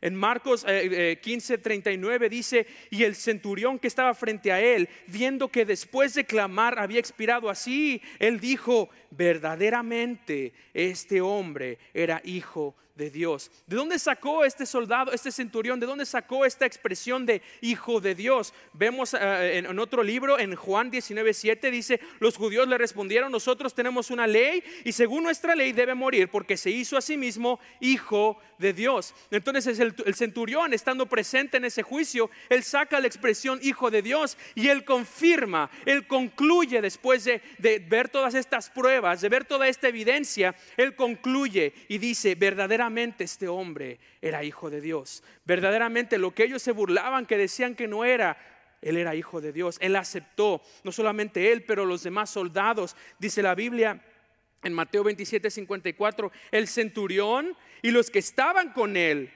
En 0.00 0.16
Marcos 0.16 0.64
15, 0.64 1.54
eh, 1.54 1.58
39 1.58 2.26
eh, 2.26 2.28
dice, 2.28 2.66
y 2.90 3.04
el 3.04 3.14
centurión 3.14 3.78
que 3.78 3.86
estaba 3.86 4.12
frente 4.14 4.50
a 4.50 4.60
él, 4.60 4.88
viendo 5.06 5.48
que 5.48 5.64
después 5.64 6.14
de 6.14 6.24
clamar 6.24 6.80
había 6.80 6.98
expirado 6.98 7.48
así, 7.48 8.02
él 8.18 8.40
dijo, 8.40 8.90
verdaderamente 9.10 10.52
este 10.74 11.20
hombre 11.20 11.78
era 11.94 12.20
hijo 12.24 12.74
de 12.94 13.10
Dios. 13.10 13.50
¿De 13.66 13.76
dónde 13.76 13.98
sacó 13.98 14.44
este 14.44 14.66
soldado, 14.66 15.12
este 15.12 15.32
centurión? 15.32 15.80
¿De 15.80 15.86
dónde 15.86 16.04
sacó 16.04 16.44
esta 16.44 16.66
expresión 16.66 17.24
de 17.24 17.40
hijo 17.62 18.00
de 18.00 18.14
Dios? 18.14 18.52
Vemos 18.74 19.14
eh, 19.14 19.58
en, 19.58 19.78
otro 19.78 20.02
libro, 20.02 20.38
en 20.38 20.54
Juan 20.54 20.90
19:7, 20.90 21.70
dice: 21.70 22.00
Los 22.20 22.36
judíos 22.36 22.68
le 22.68 22.76
respondieron: 22.76 23.32
Nosotros 23.32 23.74
tenemos 23.74 24.10
una 24.10 24.26
ley 24.26 24.62
y 24.84 24.92
según 24.92 25.24
nuestra 25.24 25.54
ley 25.54 25.72
debe 25.72 25.94
morir 25.94 26.28
porque 26.28 26.56
se 26.56 26.70
hizo 26.70 26.98
a 26.98 27.00
sí 27.00 27.16
mismo 27.16 27.60
hijo 27.80 28.38
de 28.58 28.74
Dios. 28.74 29.14
Entonces 29.30 29.78
el, 29.78 30.14
centurión, 30.14 30.74
estando 30.74 31.06
presente 31.06 31.56
en 31.56 31.64
ese 31.64 31.82
juicio, 31.82 32.30
él 32.50 32.62
saca 32.62 33.00
la 33.00 33.06
expresión 33.06 33.58
hijo 33.62 33.90
de 33.90 34.02
Dios 34.02 34.36
y 34.54 34.68
él 34.68 34.84
confirma, 34.84 35.70
él 35.86 36.06
concluye 36.06 36.82
después 36.82 37.24
de, 37.24 37.40
de 37.58 37.78
ver 37.78 38.10
todas 38.10 38.34
estas 38.34 38.68
pruebas, 38.68 39.22
de 39.22 39.28
ver 39.30 39.46
toda 39.46 39.66
esta 39.66 39.88
evidencia, 39.88 40.54
él 40.76 40.94
concluye 40.94 41.72
y 41.88 41.96
dice: 41.96 42.34
Verdaderamente 42.34 42.81
este 43.18 43.48
hombre 43.48 44.00
era 44.20 44.42
hijo 44.42 44.70
de 44.70 44.80
Dios. 44.80 45.22
Verdaderamente 45.44 46.18
lo 46.18 46.34
que 46.34 46.44
ellos 46.44 46.62
se 46.62 46.72
burlaban, 46.72 47.26
que 47.26 47.36
decían 47.36 47.74
que 47.74 47.86
no 47.86 48.04
era, 48.04 48.36
él 48.80 48.96
era 48.96 49.14
hijo 49.14 49.40
de 49.40 49.52
Dios. 49.52 49.76
Él 49.80 49.94
aceptó, 49.96 50.60
no 50.82 50.92
solamente 50.92 51.52
él, 51.52 51.64
pero 51.64 51.84
los 51.84 52.02
demás 52.02 52.30
soldados. 52.30 52.96
Dice 53.18 53.42
la 53.42 53.54
Biblia 53.54 54.02
en 54.62 54.72
Mateo 54.72 55.04
27, 55.04 55.50
54, 55.50 56.32
el 56.50 56.68
centurión 56.68 57.56
y 57.82 57.90
los 57.90 58.10
que 58.10 58.18
estaban 58.18 58.72
con 58.72 58.96
él 58.96 59.30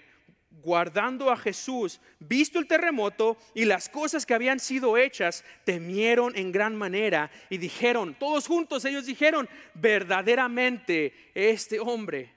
guardando 0.62 1.31
a 1.31 1.37
Jesús, 1.37 2.00
visto 2.19 2.59
el 2.59 2.67
terremoto 2.67 3.37
y 3.55 3.67
las 3.67 3.88
cosas 3.88 4.25
que 4.25 4.35
habían 4.35 4.59
sido 4.59 4.97
hechas, 4.97 5.45
temieron 5.65 6.37
en 6.37 6.50
gran 6.50 6.75
manera 6.75 7.31
y 7.50 7.59
dijeron, 7.59 8.17
todos 8.19 8.47
juntos 8.47 8.85
ellos 8.85 9.07
dijeron, 9.07 9.49
verdaderamente 9.75 11.12
este 11.35 11.79
hombre 11.79 12.36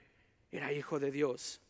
era 0.52 0.72
hijo 0.74 1.00
de 1.00 1.12
Dios. 1.12 1.62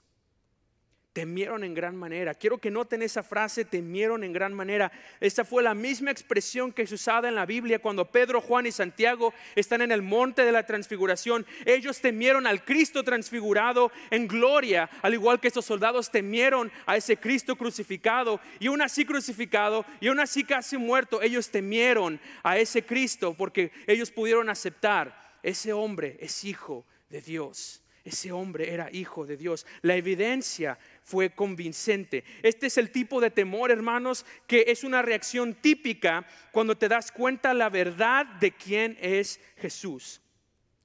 Temieron 1.12 1.64
en 1.64 1.74
gran 1.74 1.96
manera. 1.96 2.36
Quiero 2.36 2.60
que 2.60 2.70
noten 2.70 3.02
esa 3.02 3.24
frase, 3.24 3.66
temieron 3.66 4.24
en 4.24 4.32
gran 4.32 4.54
manera. 4.54 4.92
Esta 5.20 5.44
fue 5.44 5.64
la 5.64 5.74
misma 5.74 6.12
expresión 6.12 6.72
que 6.72 6.84
es 6.84 6.92
usada 6.92 7.28
en 7.28 7.36
la 7.36 7.48
Biblia 7.48 7.80
cuando 7.80 8.06
Pedro, 8.06 8.40
Juan 8.40 8.68
y 8.68 8.72
Santiago 8.72 9.34
están 9.56 9.82
en 9.82 9.92
el 9.92 10.04
monte 10.04 10.46
de 10.46 10.52
la 10.52 10.68
transfiguración. 10.68 11.48
Ellos 11.66 12.00
temieron 12.00 12.46
al 12.46 12.64
Cristo 12.64 13.04
transfigurado 13.04 13.92
en 14.12 14.28
gloria, 14.28 14.88
al 15.02 15.16
igual 15.16 15.40
que 15.40 15.48
estos 15.48 15.66
soldados 15.66 16.12
temieron 16.12 16.72
a 16.86 16.96
ese 16.96 17.18
Cristo 17.18 17.56
crucificado. 17.56 18.40
Y 18.60 18.68
aún 18.68 18.82
así 18.82 19.04
crucificado, 19.04 19.86
y 20.00 20.10
aún 20.10 20.20
así 20.20 20.44
casi 20.44 20.78
muerto, 20.78 21.24
ellos 21.24 21.50
temieron 21.50 22.22
a 22.44 22.60
ese 22.60 22.86
Cristo 22.86 23.34
porque 23.34 23.72
ellos 23.88 24.12
pudieron 24.12 24.48
aceptar, 24.48 25.38
ese 25.42 25.74
hombre 25.74 26.18
es 26.22 26.44
hijo 26.44 26.86
de 27.10 27.20
Dios. 27.20 27.82
Ese 28.04 28.32
hombre 28.32 28.74
era 28.74 28.90
hijo 28.92 29.26
de 29.26 29.38
Dios. 29.38 29.66
La 29.82 29.96
evidencia 29.96 30.78
fue 31.04 31.30
convincente. 31.32 32.24
Este 32.42 32.68
es 32.68 32.78
el 32.78 32.92
tipo 32.92 33.20
de 33.22 33.32
temor, 33.32 33.72
hermanos, 33.72 34.26
que 34.48 34.66
es 34.68 34.84
una 34.84 35.02
reacción 35.02 35.56
típica 35.56 36.26
cuando 36.52 36.78
te 36.78 36.88
das 36.88 37.12
cuenta 37.12 37.54
la 37.54 37.70
verdad 37.70 38.26
de 38.26 38.52
quién 38.52 38.98
es 39.02 39.40
Jesús 39.58 40.22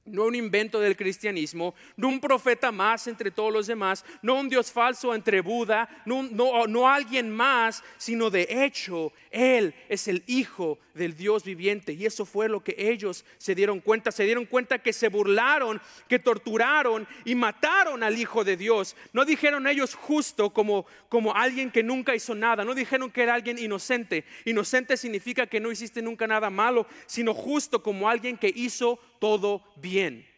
no 0.07 0.25
un 0.25 0.35
invento 0.35 0.81
del 0.81 0.97
cristianismo, 0.97 1.75
no 1.97 2.09
un 2.09 2.21
profeta 2.21 2.71
más 2.71 3.07
entre 3.07 3.31
todos 3.31 3.53
los 3.53 3.67
demás, 3.67 4.05
no 4.23 4.35
un 4.35 4.49
Dios 4.49 4.71
falso 4.71 5.15
entre 5.15 5.41
Buda, 5.41 5.89
no, 6.05 6.23
no, 6.23 6.89
alguien 6.89 7.31
más, 7.31 7.83
sino 7.97 8.29
de 8.29 8.47
hecho 8.51 9.13
Él 9.31 9.75
es 9.89 10.09
el 10.09 10.23
Hijo 10.27 10.79
del 10.95 11.17
Dios 11.17 11.45
viviente. 11.45 11.93
Y 11.93 12.07
eso 12.07 12.25
fue 12.25 12.49
lo 12.49 12.63
que 12.63 12.75
ellos 12.79 13.25
se 13.39 13.55
dieron 13.55 13.81
cuenta. 13.81 14.13
Se 14.13 14.25
dieron 14.25 14.47
cuenta 14.47 14.79
que 14.79 14.93
se 14.93 15.09
burlaron, 15.09 15.81
que 16.09 16.19
torturaron 16.19 17.07
y 17.25 17.35
mataron 17.35 18.03
al 18.03 18.19
Hijo 18.19 18.45
de 18.45 18.57
Dios. 18.57 18.97
No 19.13 19.25
dijeron 19.25 19.67
ellos 19.67 19.95
justo 19.95 20.51
como, 20.51 20.87
como 21.09 21.35
alguien 21.35 21.71
que 21.71 21.83
nunca 21.83 22.15
hizo 22.15 22.35
nada, 22.35 22.65
no 22.65 22.75
dijeron 22.75 23.11
que 23.11 23.23
era 23.23 23.35
alguien 23.35 23.59
inocente. 23.59 24.25
Inocente 24.45 24.97
significa 24.97 25.47
que 25.47 25.61
no 25.61 25.73
hiciste 25.73 26.03
nunca 26.03 26.27
nada 26.27 26.51
malo, 26.51 26.87
sino 27.07 27.35
justo 27.35 27.83
como 27.83 28.09
alguien 28.09 28.37
que 28.37 28.53
hizo 28.55 28.99
todo 29.25 29.63
bien. 29.77 30.29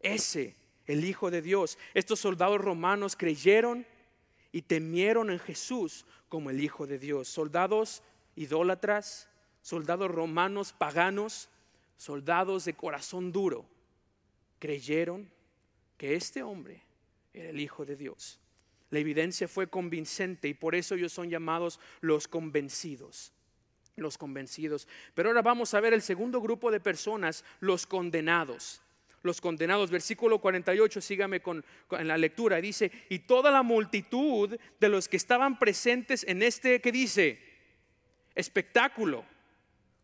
Ese, 0.00 0.54
el 0.84 1.06
Hijo 1.06 1.30
de 1.30 1.40
Dios. 1.40 1.78
Estos 1.94 2.20
soldados 2.20 2.60
romanos 2.60 3.16
creyeron 3.16 3.86
y 4.52 4.60
temieron 4.60 5.30
en 5.30 5.38
Jesús 5.38 6.04
como 6.28 6.50
el 6.50 6.62
Hijo 6.62 6.86
de 6.86 6.98
Dios. 6.98 7.28
Soldados 7.28 8.02
idólatras, 8.36 9.30
soldados 9.62 10.10
romanos 10.10 10.74
paganos, 10.74 11.48
soldados 11.96 12.66
de 12.66 12.74
corazón 12.74 13.32
duro, 13.32 13.64
creyeron 14.58 15.30
que 15.96 16.14
este 16.14 16.42
hombre 16.42 16.82
era 17.32 17.48
el 17.48 17.58
Hijo 17.58 17.86
de 17.86 17.96
Dios. 17.96 18.38
La 18.90 18.98
evidencia 18.98 19.48
fue 19.48 19.70
convincente 19.70 20.46
y 20.46 20.52
por 20.52 20.74
eso 20.74 20.94
ellos 20.94 21.14
son 21.14 21.30
llamados 21.30 21.80
los 22.02 22.28
convencidos 22.28 23.32
los 23.98 24.18
convencidos. 24.18 24.88
Pero 25.14 25.30
ahora 25.30 25.42
vamos 25.42 25.74
a 25.74 25.80
ver 25.80 25.92
el 25.92 26.02
segundo 26.02 26.40
grupo 26.40 26.70
de 26.70 26.80
personas, 26.80 27.44
los 27.60 27.86
condenados. 27.86 28.82
Los 29.22 29.40
condenados, 29.40 29.90
versículo 29.90 30.38
48, 30.38 31.00
sígame 31.00 31.40
con, 31.40 31.64
en 31.90 32.08
la 32.08 32.16
lectura, 32.16 32.60
dice, 32.60 32.90
y 33.08 33.20
toda 33.20 33.50
la 33.50 33.62
multitud 33.62 34.56
de 34.78 34.88
los 34.88 35.08
que 35.08 35.16
estaban 35.16 35.58
presentes 35.58 36.24
en 36.28 36.42
este, 36.42 36.80
que 36.80 36.92
dice? 36.92 37.38
Espectáculo, 38.34 39.24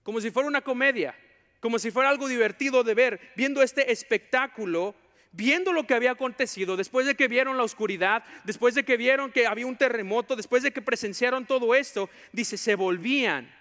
como 0.02 0.20
si 0.20 0.30
fuera 0.30 0.48
una 0.48 0.62
comedia, 0.62 1.14
como 1.60 1.78
si 1.78 1.90
fuera 1.90 2.10
algo 2.10 2.28
divertido 2.28 2.82
de 2.82 2.94
ver, 2.94 3.32
viendo 3.36 3.62
este 3.62 3.92
espectáculo, 3.92 4.96
viendo 5.30 5.72
lo 5.72 5.86
que 5.86 5.94
había 5.94 6.10
acontecido, 6.10 6.76
después 6.76 7.06
de 7.06 7.14
que 7.14 7.28
vieron 7.28 7.56
la 7.56 7.62
oscuridad, 7.62 8.24
después 8.44 8.74
de 8.74 8.84
que 8.84 8.96
vieron 8.96 9.32
que 9.32 9.46
había 9.46 9.66
un 9.66 9.76
terremoto, 9.76 10.36
después 10.36 10.62
de 10.62 10.72
que 10.72 10.82
presenciaron 10.82 11.46
todo 11.46 11.74
esto, 11.74 12.10
dice, 12.32 12.56
se 12.56 12.74
volvían 12.74 13.52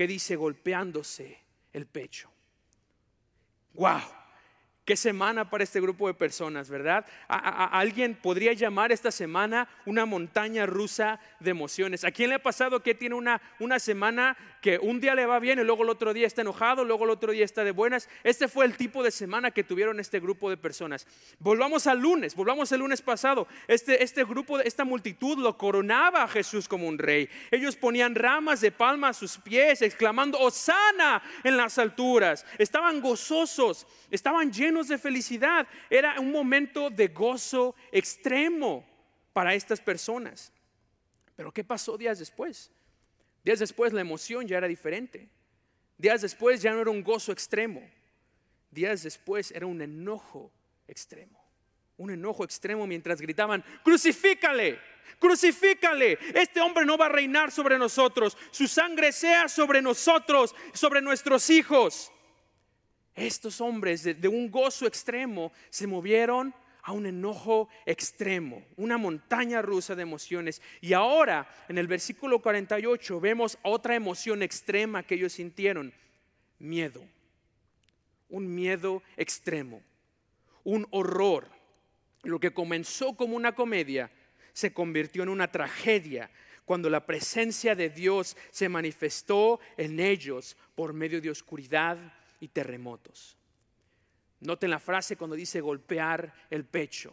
que 0.00 0.06
dice 0.06 0.34
golpeándose 0.34 1.42
el 1.74 1.84
pecho. 1.84 2.30
¡Wow! 3.74 4.00
Qué 4.86 4.96
semana 4.96 5.50
para 5.50 5.62
este 5.62 5.78
grupo 5.78 6.06
de 6.08 6.14
personas, 6.14 6.70
¿verdad? 6.70 7.04
alguien 7.28 8.14
podría 8.14 8.54
llamar 8.54 8.92
esta 8.92 9.10
semana 9.10 9.68
una 9.84 10.06
montaña 10.06 10.64
rusa 10.64 11.20
de 11.38 11.50
emociones. 11.50 12.04
¿A 12.04 12.12
quién 12.12 12.30
le 12.30 12.36
ha 12.36 12.42
pasado 12.42 12.82
que 12.82 12.94
tiene 12.94 13.14
una, 13.14 13.42
una 13.58 13.78
semana 13.78 14.38
que 14.60 14.78
un 14.78 15.00
día 15.00 15.14
le 15.14 15.26
va 15.26 15.38
bien 15.38 15.58
y 15.58 15.64
luego 15.64 15.82
el 15.82 15.90
otro 15.90 16.12
día 16.12 16.26
está 16.26 16.42
enojado, 16.42 16.84
luego 16.84 17.04
el 17.04 17.10
otro 17.10 17.32
día 17.32 17.44
está 17.44 17.64
de 17.64 17.70
buenas. 17.70 18.08
Este 18.24 18.48
fue 18.48 18.66
el 18.66 18.76
tipo 18.76 19.02
de 19.02 19.10
semana 19.10 19.50
que 19.50 19.64
tuvieron 19.64 20.00
este 20.00 20.20
grupo 20.20 20.50
de 20.50 20.56
personas. 20.56 21.06
Volvamos 21.38 21.86
al 21.86 21.98
lunes, 21.98 22.34
volvamos 22.34 22.70
al 22.72 22.80
lunes 22.80 23.02
pasado. 23.02 23.48
Este, 23.66 24.02
este 24.02 24.24
grupo, 24.24 24.60
esta 24.60 24.84
multitud 24.84 25.38
lo 25.38 25.56
coronaba 25.56 26.22
a 26.22 26.28
Jesús 26.28 26.68
como 26.68 26.86
un 26.86 26.98
rey. 26.98 27.28
Ellos 27.50 27.76
ponían 27.76 28.14
ramas 28.14 28.60
de 28.60 28.72
palma 28.72 29.08
a 29.08 29.14
sus 29.14 29.38
pies, 29.38 29.82
exclamando, 29.82 30.38
Osana 30.38 31.22
en 31.42 31.56
las 31.56 31.78
alturas. 31.78 32.44
Estaban 32.58 33.00
gozosos, 33.00 33.86
estaban 34.10 34.52
llenos 34.52 34.88
de 34.88 34.98
felicidad. 34.98 35.66
Era 35.88 36.20
un 36.20 36.30
momento 36.30 36.90
de 36.90 37.08
gozo 37.08 37.74
extremo 37.92 38.84
para 39.32 39.54
estas 39.54 39.80
personas. 39.80 40.52
Pero 41.36 41.52
¿qué 41.52 41.64
pasó 41.64 41.96
días 41.96 42.18
después? 42.18 42.70
Días 43.44 43.58
después 43.58 43.92
la 43.92 44.00
emoción 44.00 44.46
ya 44.46 44.58
era 44.58 44.68
diferente. 44.68 45.28
Días 45.96 46.22
después 46.22 46.62
ya 46.62 46.72
no 46.72 46.80
era 46.80 46.90
un 46.90 47.02
gozo 47.02 47.32
extremo. 47.32 47.82
Días 48.70 49.02
después 49.02 49.50
era 49.50 49.66
un 49.66 49.80
enojo 49.80 50.52
extremo. 50.86 51.38
Un 51.96 52.10
enojo 52.10 52.44
extremo 52.44 52.86
mientras 52.86 53.20
gritaban, 53.20 53.62
crucifícale, 53.84 54.78
crucifícale. 55.18 56.18
Este 56.34 56.60
hombre 56.60 56.86
no 56.86 56.96
va 56.96 57.06
a 57.06 57.10
reinar 57.10 57.50
sobre 57.50 57.78
nosotros. 57.78 58.36
Su 58.50 58.66
sangre 58.66 59.12
sea 59.12 59.48
sobre 59.48 59.82
nosotros, 59.82 60.54
sobre 60.72 61.02
nuestros 61.02 61.50
hijos. 61.50 62.10
Estos 63.14 63.60
hombres 63.60 64.02
de, 64.02 64.14
de 64.14 64.28
un 64.28 64.50
gozo 64.50 64.86
extremo 64.86 65.52
se 65.68 65.86
movieron 65.86 66.54
a 66.82 66.92
un 66.92 67.06
enojo 67.06 67.68
extremo, 67.86 68.64
una 68.76 68.98
montaña 68.98 69.62
rusa 69.62 69.94
de 69.94 70.02
emociones. 70.02 70.62
Y 70.80 70.92
ahora, 70.92 71.48
en 71.68 71.78
el 71.78 71.86
versículo 71.86 72.40
48, 72.40 73.20
vemos 73.20 73.58
otra 73.62 73.94
emoción 73.94 74.42
extrema 74.42 75.02
que 75.02 75.14
ellos 75.14 75.32
sintieron, 75.32 75.92
miedo. 76.58 77.04
Un 78.28 78.54
miedo 78.54 79.02
extremo, 79.16 79.82
un 80.64 80.86
horror. 80.90 81.48
Lo 82.22 82.38
que 82.38 82.52
comenzó 82.52 83.14
como 83.14 83.36
una 83.36 83.54
comedia 83.54 84.10
se 84.52 84.72
convirtió 84.72 85.22
en 85.22 85.30
una 85.30 85.50
tragedia 85.50 86.30
cuando 86.64 86.88
la 86.88 87.04
presencia 87.04 87.74
de 87.74 87.88
Dios 87.88 88.36
se 88.50 88.68
manifestó 88.68 89.58
en 89.76 89.98
ellos 89.98 90.56
por 90.76 90.92
medio 90.92 91.20
de 91.20 91.30
oscuridad 91.30 91.98
y 92.38 92.48
terremotos. 92.48 93.39
Noten 94.40 94.70
la 94.70 94.78
frase 94.78 95.16
cuando 95.16 95.36
dice 95.36 95.60
golpear 95.60 96.32
el 96.50 96.64
pecho. 96.64 97.12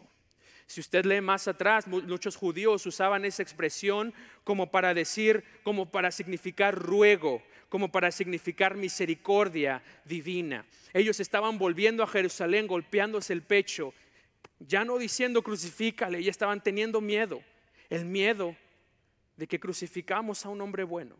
Si 0.66 0.80
usted 0.80 1.06
lee 1.06 1.22
más 1.22 1.48
atrás, 1.48 1.86
muchos 1.86 2.36
judíos 2.36 2.84
usaban 2.84 3.24
esa 3.24 3.42
expresión 3.42 4.12
como 4.44 4.70
para 4.70 4.92
decir, 4.92 5.42
como 5.62 5.90
para 5.90 6.10
significar 6.10 6.74
ruego, 6.74 7.42
como 7.70 7.90
para 7.90 8.10
significar 8.10 8.76
misericordia 8.76 9.82
divina. 10.04 10.66
Ellos 10.92 11.20
estaban 11.20 11.56
volviendo 11.56 12.02
a 12.02 12.06
Jerusalén 12.06 12.66
golpeándose 12.66 13.32
el 13.32 13.42
pecho, 13.42 13.94
ya 14.58 14.84
no 14.84 14.98
diciendo 14.98 15.42
crucifícale, 15.42 16.22
ya 16.22 16.30
estaban 16.30 16.62
teniendo 16.62 17.00
miedo, 17.00 17.42
el 17.88 18.04
miedo 18.04 18.54
de 19.36 19.46
que 19.46 19.60
crucificamos 19.60 20.44
a 20.44 20.50
un 20.50 20.60
hombre 20.60 20.84
bueno. 20.84 21.16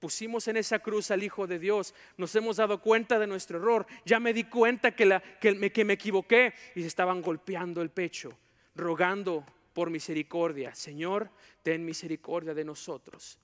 Pusimos 0.00 0.48
en 0.48 0.56
esa 0.56 0.78
cruz 0.78 1.10
al 1.10 1.22
Hijo 1.22 1.46
de 1.46 1.58
Dios, 1.58 1.94
nos 2.16 2.34
hemos 2.34 2.56
dado 2.56 2.80
cuenta 2.80 3.18
de 3.18 3.26
nuestro 3.26 3.58
error, 3.58 3.86
ya 4.06 4.18
me 4.18 4.32
di 4.32 4.44
cuenta 4.44 4.92
que, 4.96 5.04
me, 5.04 5.92
equivoqué 5.92 6.54
y 6.74 6.80
se 6.80 6.86
estaban 6.86 7.20
golpeando 7.20 7.82
el 7.82 7.90
pecho, 7.90 8.36
rogando 8.74 9.44
por 9.74 9.90
misericordia. 9.90 10.74
Señor, 10.74 11.28
ten 11.62 11.84
misericordia 11.84 12.54
de 12.54 12.64
nosotros. 12.64 13.38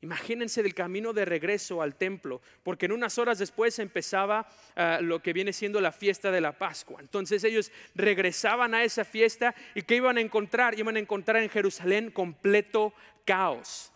Imagínense 0.00 0.60
el 0.60 0.72
camino 0.72 1.12
de 1.12 1.24
regreso 1.24 1.82
al 1.82 1.96
templo, 1.96 2.40
porque 2.62 2.86
en 2.86 2.92
unas 2.92 3.18
horas 3.18 3.40
después 3.40 3.76
empezaba 3.80 4.48
ah, 4.76 5.00
lo 5.02 5.20
que 5.20 5.32
viene 5.32 5.52
siendo 5.52 5.80
la 5.80 5.90
fiesta 5.90 6.30
de 6.30 6.40
la 6.40 6.56
Pascua. 6.56 7.00
Entonces 7.00 7.42
ellos 7.42 7.72
regresaban 7.96 8.72
a 8.72 8.84
esa 8.84 9.04
fiesta 9.04 9.52
y 9.74 9.82
¿qué 9.82 9.96
iban 9.96 10.16
a 10.16 10.20
encontrar? 10.20 10.78
Iban 10.78 10.94
a 10.94 11.00
encontrar 11.00 11.42
en 11.42 11.50
Jerusalén 11.50 12.12
completo 12.12 12.94
caos. 13.24 13.92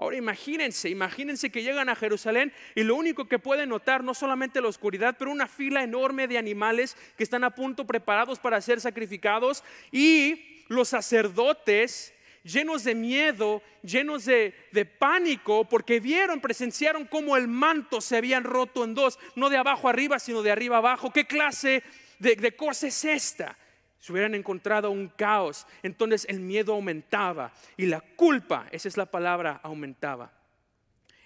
Ahora 0.00 0.16
imagínense, 0.16 0.88
imagínense 0.88 1.50
que 1.50 1.64
llegan 1.64 1.88
a 1.88 1.96
Jerusalén 1.96 2.52
y 2.76 2.84
lo 2.84 2.94
único 2.94 3.26
que 3.26 3.40
pueden 3.40 3.70
notar 3.70 4.04
no 4.04 4.14
solamente 4.14 4.60
la 4.60 4.68
oscuridad, 4.68 5.16
pero 5.18 5.32
una 5.32 5.48
fila 5.48 5.82
enorme 5.82 6.28
de 6.28 6.38
animales 6.38 6.96
que 7.16 7.24
están 7.24 7.42
a 7.42 7.50
punto 7.50 7.84
preparados 7.84 8.38
para 8.38 8.60
ser 8.60 8.80
sacrificados 8.80 9.64
y 9.90 10.62
los 10.68 10.90
sacerdotes 10.90 12.14
llenos 12.44 12.84
de 12.84 12.94
miedo, 12.94 13.60
llenos 13.82 14.24
de, 14.24 14.54
pánico, 15.00 15.64
porque 15.64 15.98
vieron, 15.98 16.40
presenciaron 16.40 17.04
cómo 17.04 17.36
el 17.36 17.48
manto 17.48 18.00
se 18.00 18.16
habían 18.16 18.44
roto 18.44 18.84
en 18.84 18.94
dos, 18.94 19.18
no 19.34 19.50
de 19.50 19.56
abajo 19.56 19.88
arriba, 19.88 20.20
sino 20.20 20.42
de 20.42 20.52
arriba 20.52 20.76
abajo. 20.76 21.12
¿Qué 21.12 21.26
clase 21.26 21.82
de, 22.20 22.36
de 22.36 22.54
cosa 22.54 22.86
es 22.86 23.04
esta? 23.04 23.58
Se 23.98 24.12
hubieran 24.12 24.34
encontrado 24.34 24.90
un 24.90 25.08
caos, 25.08 25.66
entonces 25.82 26.26
el 26.28 26.40
miedo 26.40 26.72
aumentaba 26.74 27.52
y 27.76 27.86
la 27.86 28.00
culpa, 28.00 28.66
esa 28.70 28.88
es 28.88 28.96
la 28.96 29.06
palabra, 29.06 29.60
aumentaba. 29.62 30.32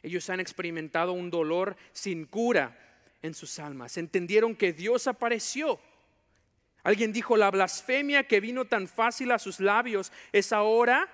Ellos 0.02 0.28
han 0.30 0.40
experimentado 0.40 1.12
un 1.12 1.30
dolor 1.30 1.76
sin 1.92 2.24
cura 2.26 2.76
en 3.20 3.34
sus 3.34 3.58
almas. 3.58 3.96
Entendieron 3.98 4.56
que 4.56 4.72
Dios 4.72 5.06
apareció 5.06 5.78
Alguien 6.82 7.12
dijo, 7.12 7.36
la 7.36 7.50
blasfemia 7.50 8.26
que 8.26 8.40
vino 8.40 8.64
tan 8.64 8.88
fácil 8.88 9.30
a 9.30 9.38
sus 9.38 9.60
labios 9.60 10.12
es 10.32 10.52
ahora 10.52 11.08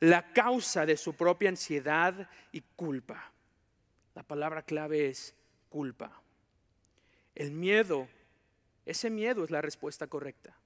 la 0.00 0.32
causa 0.32 0.84
de 0.84 0.96
su 0.96 1.14
propia 1.14 1.48
ansiedad 1.48 2.28
y 2.50 2.60
culpa. 2.60 3.32
La 4.14 4.24
palabra 4.24 4.62
clave 4.62 5.08
es 5.08 5.34
culpa. 5.68 6.20
El 7.34 7.52
miedo, 7.52 8.08
ese 8.84 9.10
miedo 9.10 9.44
es 9.44 9.50
la 9.50 9.62
respuesta 9.62 10.08
correcta. 10.08 10.56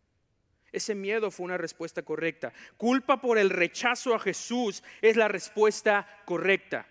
Ese 0.73 0.95
miedo 0.95 1.31
fue 1.31 1.45
una 1.45 1.59
respuesta 1.59 2.03
correcta. 2.03 2.53
Culpa 2.77 3.21
por 3.21 3.39
el 3.39 3.51
rechazo 3.51 4.15
a 4.15 4.21
Jesús 4.21 4.83
es 5.03 5.17
la 5.17 5.29
respuesta 5.29 6.07
correcta. 6.25 6.87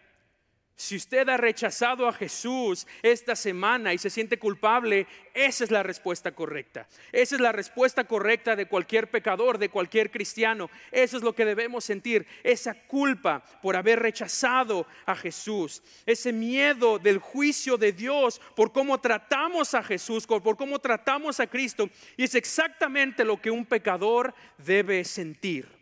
Si 0.79 0.95
usted 0.95 1.27
ha 1.27 1.36
rechazado 1.36 2.07
a 2.07 2.13
Jesús 2.13 2.88
esta 3.03 3.36
semana 3.36 3.93
y 3.93 3.98
se 3.98 4.09
siente 4.09 4.39
culpable, 4.39 5.07
esa 5.33 5.65
es 5.65 5.71
la 5.71 5.83
respuesta 5.83 6.31
correcta. 6.31 6.88
Esa 7.12 7.36
es 7.36 7.41
la 7.41 7.51
respuesta 7.51 8.05
correcta 8.05 8.55
de 8.55 8.65
cualquier 8.65 9.12
pecador, 9.12 9.57
de 9.57 9.67
cualquier 9.67 10.09
cristiano. 10.09 10.69
Eso 10.89 11.17
es 11.17 11.24
lo 11.24 11.36
que 11.36 11.43
debemos 11.43 11.83
sentir, 11.83 12.25
esa 12.43 12.75
culpa 12.88 13.43
por 13.62 13.75
haber 13.75 14.00
rechazado 14.00 14.88
a 15.05 15.17
Jesús. 15.17 15.83
Ese 16.05 16.31
miedo 16.31 16.98
del 16.98 17.17
juicio 17.17 17.75
de 17.75 17.91
Dios 17.91 18.39
por 18.55 18.71
cómo 18.71 19.01
tratamos 19.01 19.74
a 19.74 19.83
Jesús, 19.83 20.25
por 20.25 20.55
cómo 20.55 20.79
tratamos 20.79 21.41
a 21.41 21.48
Cristo. 21.48 21.89
Y 22.15 22.24
es 22.24 22.36
exactamente 22.36 23.25
lo 23.25 23.41
que 23.41 23.51
un 23.51 23.65
pecador 23.65 24.33
debe 24.57 25.03
sentir. 25.03 25.78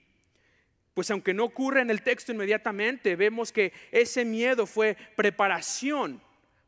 Pues 0.98 1.12
aunque 1.12 1.32
no 1.32 1.44
ocurre 1.44 1.82
en 1.82 1.92
el 1.92 2.01
texto 2.01 2.32
inmediatamente, 2.32 3.16
vemos 3.16 3.51
que 3.51 3.72
ese 3.92 4.25
miedo 4.25 4.66
fue 4.66 4.98
preparación 5.16 6.20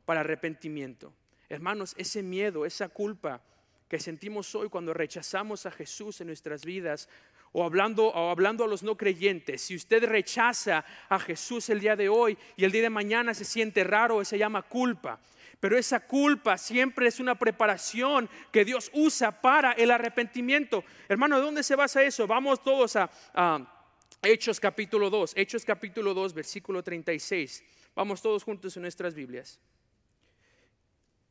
para 0.05 0.19
arrepentimiento. 0.19 1.11
Hermanos, 1.49 1.95
ese 1.97 2.21
miedo, 2.21 2.63
esa 2.63 2.89
culpa 2.89 3.41
que 3.87 3.99
sentimos 3.99 4.53
hoy 4.53 4.69
cuando 4.69 4.93
rechazamos 4.93 5.65
a 5.65 5.71
Jesús 5.71 6.21
en 6.21 6.27
nuestras 6.27 6.63
vidas, 6.63 7.09
o 7.53 7.63
hablando, 7.63 8.05
o 8.09 8.29
hablando 8.29 8.63
a 8.63 8.67
los 8.67 8.83
no 8.83 8.95
creyentes, 8.95 9.63
si 9.63 9.75
usted 9.75 10.03
rechaza 10.03 10.85
a 11.09 11.17
Jesús 11.17 11.67
el 11.71 11.79
día 11.79 11.95
de 11.95 12.09
hoy 12.09 12.37
y 12.55 12.65
el 12.65 12.71
día 12.71 12.83
de 12.83 12.91
mañana 12.91 13.33
se 13.33 13.45
siente 13.45 13.83
raro, 13.83 14.23
se 14.23 14.37
llama 14.37 14.61
culpa. 14.61 15.19
Pero 15.59 15.75
esa 15.75 16.01
culpa 16.01 16.59
siempre 16.59 17.07
es 17.07 17.19
una 17.19 17.33
preparación 17.33 18.29
que 18.51 18.63
Dios 18.63 18.91
usa 18.93 19.41
para 19.41 19.71
el 19.71 19.89
arrepentimiento. 19.89 20.83
Hermano, 21.07 21.37
¿de 21.37 21.45
dónde 21.45 21.63
se 21.63 21.75
basa 21.75 22.03
eso? 22.03 22.27
Vamos 22.27 22.61
todos 22.63 22.95
a 22.95 23.78
Hechos 24.21 24.59
capítulo 24.59 25.09
2, 25.09 25.33
Hechos 25.37 25.63
capítulo 25.63 26.13
2, 26.13 26.33
versículo 26.33 26.83
36. 26.83 27.63
Vamos 27.95 28.21
todos 28.21 28.43
juntos 28.43 28.75
en 28.75 28.81
nuestras 28.81 29.15
Biblias. 29.15 29.59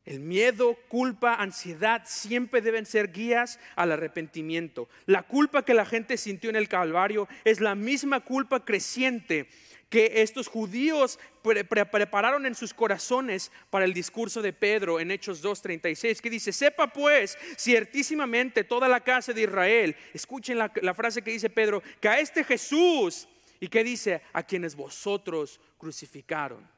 El 0.06 0.20
miedo, 0.20 0.74
culpa, 0.88 1.34
ansiedad 1.34 2.04
siempre 2.06 2.62
deben 2.62 2.86
ser 2.86 3.12
guías 3.12 3.60
al 3.76 3.92
arrepentimiento. 3.92 4.88
La 5.04 5.24
culpa 5.24 5.66
que 5.66 5.74
la 5.74 5.84
gente 5.84 6.16
sintió 6.16 6.48
en 6.48 6.56
el 6.56 6.66
Calvario 6.66 7.28
es 7.44 7.60
la 7.60 7.74
misma 7.74 8.20
culpa 8.20 8.64
creciente 8.64 9.48
que 9.88 10.22
estos 10.22 10.48
judíos 10.48 11.18
prepararon 11.42 12.44
en 12.46 12.54
sus 12.54 12.74
corazones 12.74 13.50
para 13.70 13.84
el 13.84 13.94
discurso 13.94 14.42
de 14.42 14.52
Pedro 14.52 15.00
en 15.00 15.10
Hechos 15.10 15.42
2.36, 15.42 16.20
que 16.20 16.30
dice, 16.30 16.52
sepa 16.52 16.92
pues 16.92 17.38
ciertísimamente 17.56 18.64
toda 18.64 18.88
la 18.88 19.00
casa 19.00 19.32
de 19.32 19.42
Israel, 19.42 19.96
escuchen 20.12 20.58
la, 20.58 20.70
la 20.82 20.94
frase 20.94 21.22
que 21.22 21.30
dice 21.30 21.48
Pedro, 21.48 21.82
que 22.00 22.08
a 22.08 22.20
este 22.20 22.44
Jesús, 22.44 23.28
y 23.60 23.68
que 23.68 23.82
dice, 23.82 24.22
a 24.32 24.42
quienes 24.42 24.76
vosotros 24.76 25.60
crucificaron. 25.78 26.77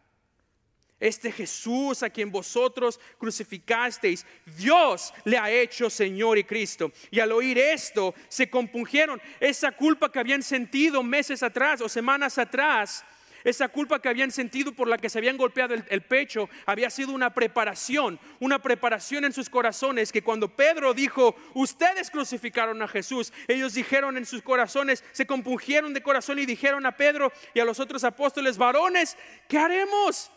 Este 1.00 1.32
Jesús 1.32 2.02
a 2.02 2.10
quien 2.10 2.30
vosotros 2.30 3.00
crucificasteis, 3.18 4.26
Dios 4.58 5.14
le 5.24 5.38
ha 5.38 5.50
hecho 5.50 5.88
Señor 5.88 6.36
y 6.36 6.44
Cristo. 6.44 6.92
Y 7.10 7.20
al 7.20 7.32
oír 7.32 7.58
esto, 7.58 8.14
se 8.28 8.50
compungieron. 8.50 9.20
Esa 9.40 9.72
culpa 9.72 10.12
que 10.12 10.18
habían 10.18 10.42
sentido 10.42 11.02
meses 11.02 11.42
atrás 11.42 11.80
o 11.80 11.88
semanas 11.88 12.36
atrás, 12.36 13.02
esa 13.44 13.68
culpa 13.68 14.00
que 14.00 14.08
habían 14.08 14.30
sentido 14.30 14.72
por 14.72 14.88
la 14.88 14.98
que 14.98 15.08
se 15.08 15.18
habían 15.18 15.36
golpeado 15.36 15.74
el, 15.74 16.02
pecho, 16.02 16.48
había 16.66 16.90
sido 16.90 17.12
una 17.12 17.32
preparación, 17.32 18.18
una 18.38 18.60
preparación 18.60 19.24
en 19.24 19.32
sus 19.32 19.48
corazones 19.48 20.12
que 20.12 20.22
cuando 20.22 20.54
Pedro 20.54 20.92
dijo, 20.94 21.34
ustedes 21.54 22.10
crucificaron 22.10 22.82
a 22.82 22.88
Jesús, 22.88 23.32
ellos 23.48 23.74
dijeron 23.74 24.16
en 24.16 24.26
sus 24.26 24.42
corazones, 24.42 25.04
se 25.12 25.26
compungieron 25.26 25.94
de 25.94 26.02
corazón 26.02 26.38
y 26.38 26.46
dijeron 26.46 26.84
a 26.86 26.96
Pedro 26.96 27.32
y 27.54 27.60
a 27.60 27.64
los 27.64 27.80
otros 27.80 28.04
apóstoles, 28.04 28.58
varones, 28.58 29.16
¿qué 29.48 29.58
haremos? 29.58 30.30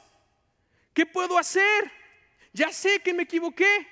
¿Qué 0.93 1.05
puedo 1.05 1.37
hacer? 1.37 1.91
Ya 2.53 2.71
sé 2.71 2.99
que 2.99 3.13
me 3.13 3.23
equivoqué. 3.23 3.87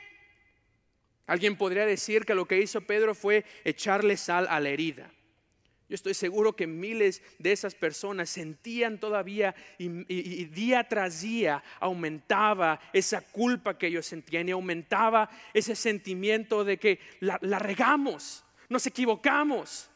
Alguien 1.25 1.55
podría 1.55 1.85
decir 1.85 2.25
que 2.25 2.35
lo 2.35 2.47
que 2.47 2.59
hizo 2.59 2.81
Pedro 2.81 3.15
fue 3.15 3.45
echarle 3.63 4.17
sal 4.17 4.47
a 4.49 4.59
la 4.59 4.69
herida. 4.69 5.11
Yo 5.91 5.95
estoy 5.95 6.13
seguro 6.13 6.55
que 6.55 6.67
miles 6.67 7.21
de 7.37 7.51
esas 7.51 7.75
personas 7.75 8.29
sentían 8.29 8.97
todavía 8.97 9.53
y, 9.77 9.89
día 10.45 10.87
tras 10.87 11.19
día 11.21 11.61
aumentaba 11.81 12.79
esa 12.93 13.19
culpa 13.19 13.77
que 13.77 13.87
ellos 13.87 14.05
sentían 14.05 14.47
y 14.47 14.51
aumentaba 14.51 15.29
ese 15.53 15.75
sentimiento 15.75 16.63
de 16.63 16.77
que 16.77 16.99
la, 17.19 17.37
regamos, 17.59 18.45
nos 18.69 18.87
equivocamos, 18.87 19.89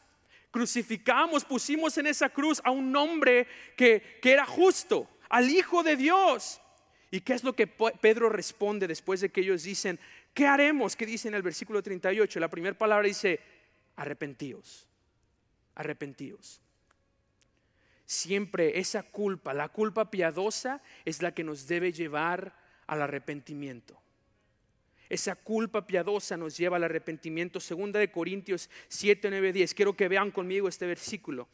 crucificamos, 0.50 1.46
pusimos 1.46 1.96
en 1.96 2.08
esa 2.08 2.28
cruz 2.28 2.60
a 2.62 2.72
un 2.72 2.94
hombre 2.94 3.46
que, 3.74 4.18
que 4.20 4.32
era 4.32 4.44
justo, 4.44 5.08
al 5.30 5.48
Hijo 5.48 5.82
de 5.82 5.96
Dios. 5.96 6.60
¿Y 7.10 7.20
qué 7.20 7.34
es 7.34 7.44
lo 7.44 7.54
que 7.54 7.66
Pedro 7.66 8.28
responde 8.28 8.88
después 8.88 9.20
de 9.20 9.30
que 9.30 9.40
ellos 9.40 9.62
dicen, 9.62 9.98
¿qué 10.34 10.46
haremos? 10.46 10.96
¿Qué 10.96 11.06
dice 11.06 11.28
en 11.28 11.34
el 11.34 11.42
versículo 11.42 11.82
38? 11.82 12.40
La 12.40 12.48
primera 12.48 12.76
palabra 12.76 13.06
dice, 13.06 13.40
arrepentíos, 13.94 14.88
arrepentíos. 15.74 16.60
Siempre 18.06 18.78
esa 18.78 19.02
culpa, 19.02 19.54
la 19.54 19.68
culpa 19.68 20.10
piadosa 20.10 20.82
es 21.04 21.22
la 21.22 21.32
que 21.32 21.44
nos 21.44 21.66
debe 21.66 21.92
llevar 21.92 22.54
al 22.86 23.02
arrepentimiento. 23.02 24.00
Esa 25.08 25.36
culpa 25.36 25.86
piadosa 25.86 26.36
nos 26.36 26.56
lleva 26.56 26.76
al 26.76 26.84
arrepentimiento. 26.84 27.60
Segunda 27.60 28.00
de 28.00 28.10
Corintios 28.10 28.68
7, 28.88 29.30
9, 29.30 29.52
10. 29.52 29.74
Quiero 29.74 29.96
que 29.96 30.08
vean 30.08 30.30
conmigo 30.32 30.68
este 30.68 30.86
versículo. 30.86 31.48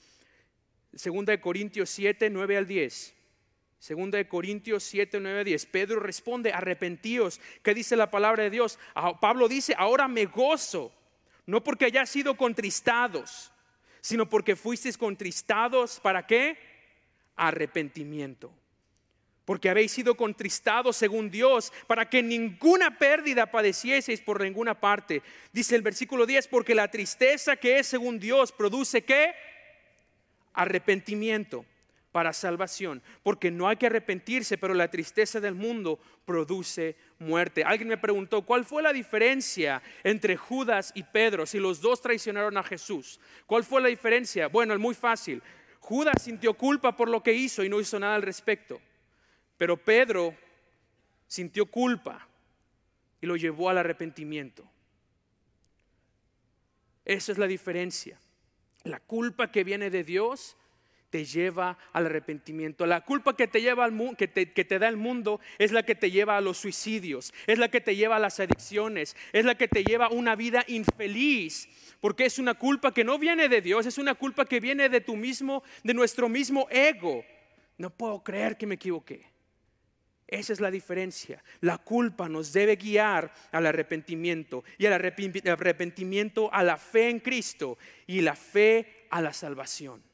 Segunda 0.95 1.33
de 1.33 1.41
Corintios 1.41 1.91
7, 1.91 2.31
9 2.31 2.57
al 2.57 2.67
10. 2.67 3.15
Segunda 3.83 4.17
de 4.17 4.29
Corintios 4.29 4.85
7, 4.85 5.19
9, 5.19 5.43
10. 5.43 5.67
Pedro 5.67 5.99
responde, 5.99 6.53
arrepentíos. 6.53 7.41
¿Qué 7.65 7.75
dice 7.75 7.97
la 7.97 8.13
palabra 8.13 8.45
de 8.45 8.51
Dios? 8.51 8.79
Ah, 8.95 9.19
Pablo 9.19 9.49
dice, 9.49 9.75
ahora 9.77 10.07
me 10.07 10.27
gozo, 10.27 10.93
no 11.47 11.65
porque 11.65 11.87
hayáis 11.87 12.09
sido 12.09 12.37
contristados, 12.37 13.51
sino 14.01 14.29
porque 14.29 14.55
fuisteis 14.55 14.97
contristados, 14.97 15.99
¿para 15.99 16.25
qué? 16.29 16.57
Arrepentimiento. 17.35 18.53
Porque 19.45 19.69
habéis 19.69 19.91
sido 19.91 20.17
contristados 20.17 20.97
según 20.97 21.29
Dios, 21.29 21.73
para 21.89 22.09
que 22.09 22.23
ninguna 22.23 22.99
pérdida 22.99 23.51
padecieseis 23.51 24.21
por 24.21 24.41
ninguna 24.41 24.79
parte. 24.79 25.25
Dice 25.53 25.75
el 25.75 25.83
versículo 25.83 26.25
10, 26.25 26.47
porque 26.47 26.77
la 26.77 26.89
tristeza 26.89 27.57
que 27.57 27.81
es 27.81 27.89
según 27.89 28.21
Dios 28.21 28.53
produce 28.53 29.03
qué? 29.03 29.35
Arrepentimiento 30.53 31.67
para 32.13 32.35
salvación, 32.35 33.03
porque 33.23 33.51
no 33.51 33.67
hay 33.67 33.77
que 33.77 33.87
arrepentirse, 33.87 34.59
pero 34.59 34.75
la 34.75 34.91
tristeza 34.91 35.41
del 35.41 35.55
mundo 35.55 35.99
produce 36.27 36.95
muerte. 37.19 37.65
Alguien 37.65 37.89
me 37.89 37.97
preguntó, 37.97 38.43
¿cuál 38.43 38.67
fue 38.67 38.83
la 38.83 38.93
diferencia 38.93 39.83
entre 40.05 40.37
Judas 40.37 40.93
y 40.95 41.03
Pedro 41.03 41.47
si 41.47 41.59
los 41.59 41.81
dos 41.81 42.03
traicionaron 42.03 42.59
a 42.59 42.63
Jesús? 42.63 43.19
¿Cuál 43.47 43.65
fue 43.65 43.81
la 43.81 43.89
diferencia? 43.89 44.49
Bueno, 44.49 44.75
es 44.75 44.81
muy 44.81 44.95
fácil. 44.95 45.43
Judas 45.81 46.23
sintió 46.23 46.55
culpa 46.55 46.95
por 46.95 47.09
lo 47.09 47.23
que 47.23 47.33
hizo 47.33 47.65
y 47.65 47.71
no 47.71 47.81
hizo 47.81 47.99
nada 47.99 48.15
al 48.15 48.23
respecto, 48.23 48.81
pero 49.57 49.77
Pedro 49.77 50.37
sintió 51.27 51.67
culpa 51.67 52.29
y 53.23 53.27
lo 53.27 53.37
llevó 53.37 53.71
al 53.71 53.79
arrepentimiento. 53.79 54.65
Esa 57.05 57.33
es 57.33 57.39
la 57.39 57.47
diferencia. 57.47 58.21
La 58.85 59.01
culpa 59.01 59.51
que 59.51 59.65
viene 59.65 59.91
de 59.91 60.05
Dios 60.05 60.57
te 61.13 61.27
lleva 61.27 61.77
al 61.93 62.07
arrepentimiento. 62.07 62.87
La 62.87 63.03
culpa 63.03 63.37
que 63.37 63.47
te, 63.47 63.61
lleva 63.61 63.85
al 63.85 64.17
que, 64.17 64.29
te, 64.29 64.51
que 64.51 64.65
te 64.65 64.79
da 64.79 64.89
el 64.89 64.97
mundo 64.97 65.41
es 65.59 65.71
la 65.71 65.85
que 65.85 65.95
te 65.95 66.11
lleva 66.11 66.39
a 66.39 66.41
los 66.41 66.57
suicidios, 66.57 67.35
es 67.47 67.59
la 67.59 67.69
que 67.69 67.83
te 67.83 67.95
lleva 67.95 68.17
a 68.17 68.19
las 68.19 68.41
adicciones, 68.41 69.15
es 69.35 69.45
la 69.45 69.55
que 69.55 69.69
te 69.69 69.85
lleva 69.85 70.07
a 70.07 70.09
una 70.09 70.35
vida 70.37 70.65
infeliz, 70.69 71.69
porque 72.01 72.25
es 72.25 72.39
una 72.39 72.55
culpa 72.55 72.95
que 72.95 73.05
no 73.05 73.19
viene 73.19 73.51
de 73.51 73.61
Dios, 73.61 73.85
es 73.85 73.99
una 73.99 74.15
culpa 74.15 74.47
que 74.47 74.59
viene 74.59 74.89
de 74.89 75.03
tu 75.03 75.15
mismo, 75.15 75.63
de 75.85 75.93
nuestro 75.93 76.31
mismo 76.31 76.67
ego. 76.71 77.23
No 77.77 77.91
puedo 77.91 78.25
creer 78.25 78.57
que 78.57 78.67
me 78.67 78.77
equivoqué. 78.77 79.27
Esa 80.27 80.55
es 80.55 80.61
la 80.61 80.71
diferencia. 80.71 81.45
La 81.61 81.77
culpa 81.77 82.27
nos 82.27 82.55
debe 82.55 82.77
guiar 82.77 83.31
al 83.51 83.67
arrepentimiento 83.67 84.65
y 84.79 84.87
al 84.87 84.95
arrepentimiento 84.95 86.49
a 86.55 86.63
la 86.63 86.79
fe 86.79 87.11
en 87.11 87.21
Cristo 87.21 87.77
y 88.07 88.23
la 88.23 88.35
fe 88.35 89.07
a 89.11 89.21
la 89.21 89.35
salvación. 89.35 90.12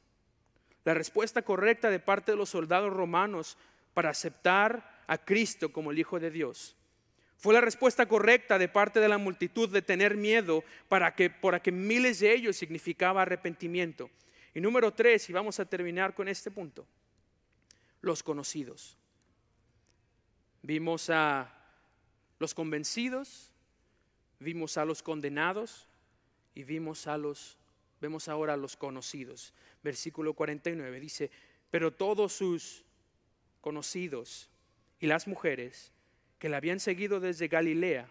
La 0.88 0.94
respuesta 0.94 1.42
correcta 1.42 1.90
de 1.90 2.00
parte 2.00 2.32
de 2.32 2.38
los 2.38 2.48
soldados 2.48 2.90
romanos 2.90 3.58
para 3.92 4.08
aceptar 4.08 5.04
a 5.06 5.18
Cristo 5.18 5.70
como 5.70 5.90
el 5.90 5.98
Hijo 5.98 6.18
de 6.18 6.30
Dios 6.30 6.78
fue 7.36 7.52
la 7.52 7.60
respuesta 7.60 8.08
correcta 8.08 8.58
de 8.58 8.68
parte 8.68 8.98
de 8.98 9.08
la 9.10 9.18
multitud 9.18 9.68
de 9.68 9.82
tener 9.82 10.16
miedo 10.16 10.64
para 10.88 11.14
que, 11.14 11.28
para 11.28 11.60
que 11.60 11.72
miles 11.72 12.20
de 12.20 12.32
ellos 12.32 12.56
significaba 12.56 13.20
arrepentimiento. 13.20 14.08
Y 14.54 14.62
número 14.62 14.94
tres, 14.94 15.28
y 15.28 15.34
vamos 15.34 15.60
a 15.60 15.66
terminar 15.66 16.14
con 16.14 16.26
este 16.26 16.50
punto, 16.50 16.86
los 18.00 18.22
conocidos. 18.22 18.96
Vimos 20.62 21.10
a 21.10 21.54
los 22.38 22.54
convencidos, 22.54 23.52
vimos 24.40 24.78
a 24.78 24.86
los 24.86 25.02
condenados 25.02 25.86
y 26.54 26.64
vimos 26.64 27.06
a 27.06 27.18
los, 27.18 27.58
vemos 28.00 28.26
ahora 28.26 28.54
a 28.54 28.56
los 28.56 28.74
conocidos 28.74 29.52
versículo 29.82 30.34
49, 30.34 31.00
dice, 31.00 31.30
pero 31.70 31.92
todos 31.92 32.32
sus 32.32 32.84
conocidos 33.60 34.48
y 35.00 35.06
las 35.06 35.26
mujeres 35.26 35.92
que 36.38 36.48
la 36.48 36.58
habían 36.58 36.80
seguido 36.80 37.20
desde 37.20 37.48
Galilea 37.48 38.08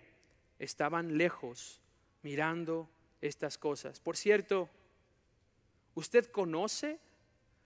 estaban 0.60 1.18
lejos 1.18 1.82
mirando 2.24 2.90
estas 3.22 3.58
cosas. 3.58 4.00
Por 4.00 4.18
cierto, 4.18 4.70
¿usted 5.96 6.26
conoce 6.26 7.00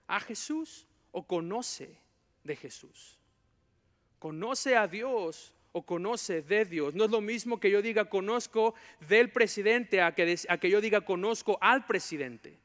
a 0.06 0.20
Jesús 0.20 0.86
o 1.10 1.26
conoce 1.26 1.96
de 2.44 2.56
Jesús? 2.56 3.18
¿Conoce 4.18 4.76
a 4.76 4.86
Dios 4.86 5.54
o 5.72 5.84
conoce 5.84 6.42
de 6.42 6.64
Dios? 6.64 6.94
No 6.94 7.04
es 7.04 7.10
lo 7.10 7.20
mismo 7.20 7.58
que 7.58 7.70
yo 7.70 7.82
diga 7.82 8.04
conozco 8.04 8.74
del 9.08 9.30
presidente 9.30 10.00
a 10.00 10.14
que, 10.14 10.38
a 10.48 10.58
que 10.58 10.70
yo 10.70 10.80
diga 10.80 11.00
conozco 11.02 11.58
al 11.60 11.86
presidente. 11.86 12.61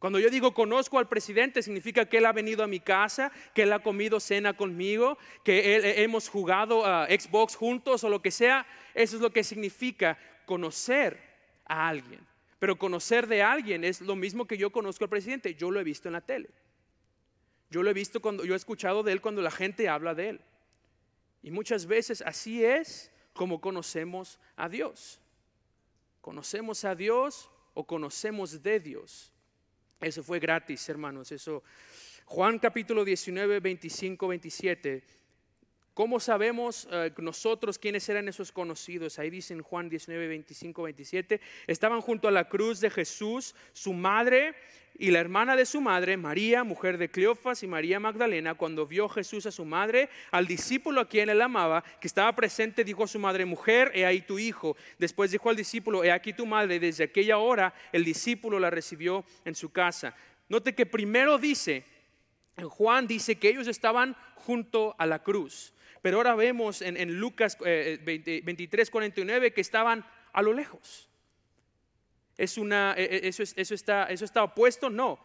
Cuando 0.00 0.18
yo 0.18 0.30
digo 0.30 0.54
conozco 0.54 0.98
al 0.98 1.08
presidente, 1.08 1.62
significa 1.62 2.06
que 2.06 2.16
él 2.16 2.24
ha 2.24 2.32
venido 2.32 2.64
a 2.64 2.66
mi 2.66 2.80
casa, 2.80 3.30
que 3.54 3.64
él 3.64 3.72
ha 3.74 3.82
comido 3.82 4.18
cena 4.18 4.56
conmigo, 4.56 5.18
que 5.44 5.76
eh, 5.76 6.02
hemos 6.02 6.30
jugado 6.30 6.86
a 6.86 7.06
Xbox 7.06 7.54
juntos 7.54 8.02
o 8.02 8.08
lo 8.08 8.22
que 8.22 8.30
sea. 8.30 8.66
Eso 8.94 9.16
es 9.16 9.22
lo 9.22 9.30
que 9.30 9.44
significa 9.44 10.18
conocer 10.46 11.20
a 11.66 11.86
alguien. 11.86 12.26
Pero 12.58 12.78
conocer 12.78 13.26
de 13.26 13.42
alguien 13.42 13.84
es 13.84 14.00
lo 14.00 14.16
mismo 14.16 14.46
que 14.46 14.56
yo 14.56 14.72
conozco 14.72 15.04
al 15.04 15.10
presidente. 15.10 15.54
Yo 15.54 15.70
lo 15.70 15.78
he 15.78 15.84
visto 15.84 16.08
en 16.08 16.14
la 16.14 16.22
tele. 16.22 16.48
Yo 17.68 17.82
lo 17.82 17.90
he 17.90 17.94
visto 17.94 18.22
cuando 18.22 18.46
yo 18.46 18.54
he 18.54 18.56
escuchado 18.56 19.02
de 19.02 19.12
él 19.12 19.20
cuando 19.20 19.42
la 19.42 19.50
gente 19.50 19.86
habla 19.86 20.14
de 20.14 20.30
él. 20.30 20.40
Y 21.42 21.50
muchas 21.50 21.84
veces 21.84 22.22
así 22.22 22.64
es 22.64 23.12
como 23.34 23.60
conocemos 23.60 24.40
a 24.56 24.70
Dios. 24.70 25.20
Conocemos 26.22 26.86
a 26.86 26.94
Dios 26.94 27.50
o 27.74 27.86
conocemos 27.86 28.62
de 28.62 28.80
Dios. 28.80 29.34
Eso 30.00 30.22
fue 30.22 30.38
gratis, 30.38 30.88
hermanos. 30.88 31.30
Eso. 31.30 31.62
Juan 32.24 32.58
capítulo 32.58 33.04
19, 33.04 33.60
25, 33.60 34.28
27. 34.28 35.19
¿Cómo 35.94 36.20
sabemos 36.20 36.88
eh, 36.90 37.12
nosotros 37.18 37.78
quiénes 37.78 38.08
eran 38.08 38.28
esos 38.28 38.52
conocidos? 38.52 39.18
Ahí 39.18 39.28
dicen 39.28 39.60
Juan 39.60 39.88
19, 39.88 40.28
25, 40.28 40.82
27. 40.84 41.40
Estaban 41.66 42.00
junto 42.00 42.28
a 42.28 42.30
la 42.30 42.48
cruz 42.48 42.80
de 42.80 42.90
Jesús, 42.90 43.54
su 43.72 43.92
madre 43.92 44.54
y 44.96 45.10
la 45.10 45.18
hermana 45.18 45.56
de 45.56 45.66
su 45.66 45.80
madre, 45.80 46.16
María, 46.16 46.62
mujer 46.62 46.98
de 46.98 47.10
Cleofas 47.10 47.62
y 47.62 47.66
María 47.66 47.98
Magdalena, 47.98 48.54
cuando 48.54 48.86
vio 48.86 49.08
Jesús 49.08 49.46
a 49.46 49.50
su 49.50 49.64
madre, 49.64 50.10
al 50.30 50.46
discípulo 50.46 51.00
a 51.00 51.08
quien 51.08 51.30
él 51.30 51.40
amaba, 51.40 51.82
que 52.00 52.06
estaba 52.06 52.34
presente, 52.36 52.84
dijo 52.84 53.04
a 53.04 53.08
su 53.08 53.18
madre, 53.18 53.44
mujer, 53.44 53.90
he 53.94 54.04
ahí 54.04 54.20
tu 54.20 54.38
hijo. 54.38 54.76
Después 54.98 55.30
dijo 55.30 55.48
al 55.48 55.56
discípulo, 55.56 56.04
he 56.04 56.12
aquí 56.12 56.34
tu 56.34 56.46
madre. 56.46 56.78
Desde 56.78 57.04
aquella 57.04 57.38
hora 57.38 57.74
el 57.92 58.04
discípulo 58.04 58.60
la 58.60 58.70
recibió 58.70 59.24
en 59.44 59.54
su 59.54 59.72
casa. 59.72 60.14
Note 60.48 60.74
que 60.74 60.86
primero 60.86 61.38
dice, 61.38 61.84
Juan 62.62 63.06
dice 63.06 63.36
que 63.36 63.48
ellos 63.48 63.68
estaban 63.68 64.16
junto 64.34 64.94
a 64.98 65.06
la 65.06 65.22
cruz. 65.22 65.72
Pero 66.02 66.16
ahora 66.18 66.34
vemos 66.34 66.82
en, 66.82 67.18
Lucas 67.18 67.58
23, 67.58 68.88
eh, 68.88 68.90
49 68.90 69.52
que 69.52 69.60
estaban 69.60 70.04
a 70.32 70.42
lo 70.42 70.52
lejos. 70.52 71.08
¿Es 72.38 72.56
una, 72.56 72.94
e, 72.96 73.04
e, 73.04 73.28
eso, 73.28 73.42
eso, 73.42 73.74
está, 73.74 74.04
¿Eso 74.04 74.24
está 74.24 74.42
opuesto? 74.42 74.88
No. 74.88 75.18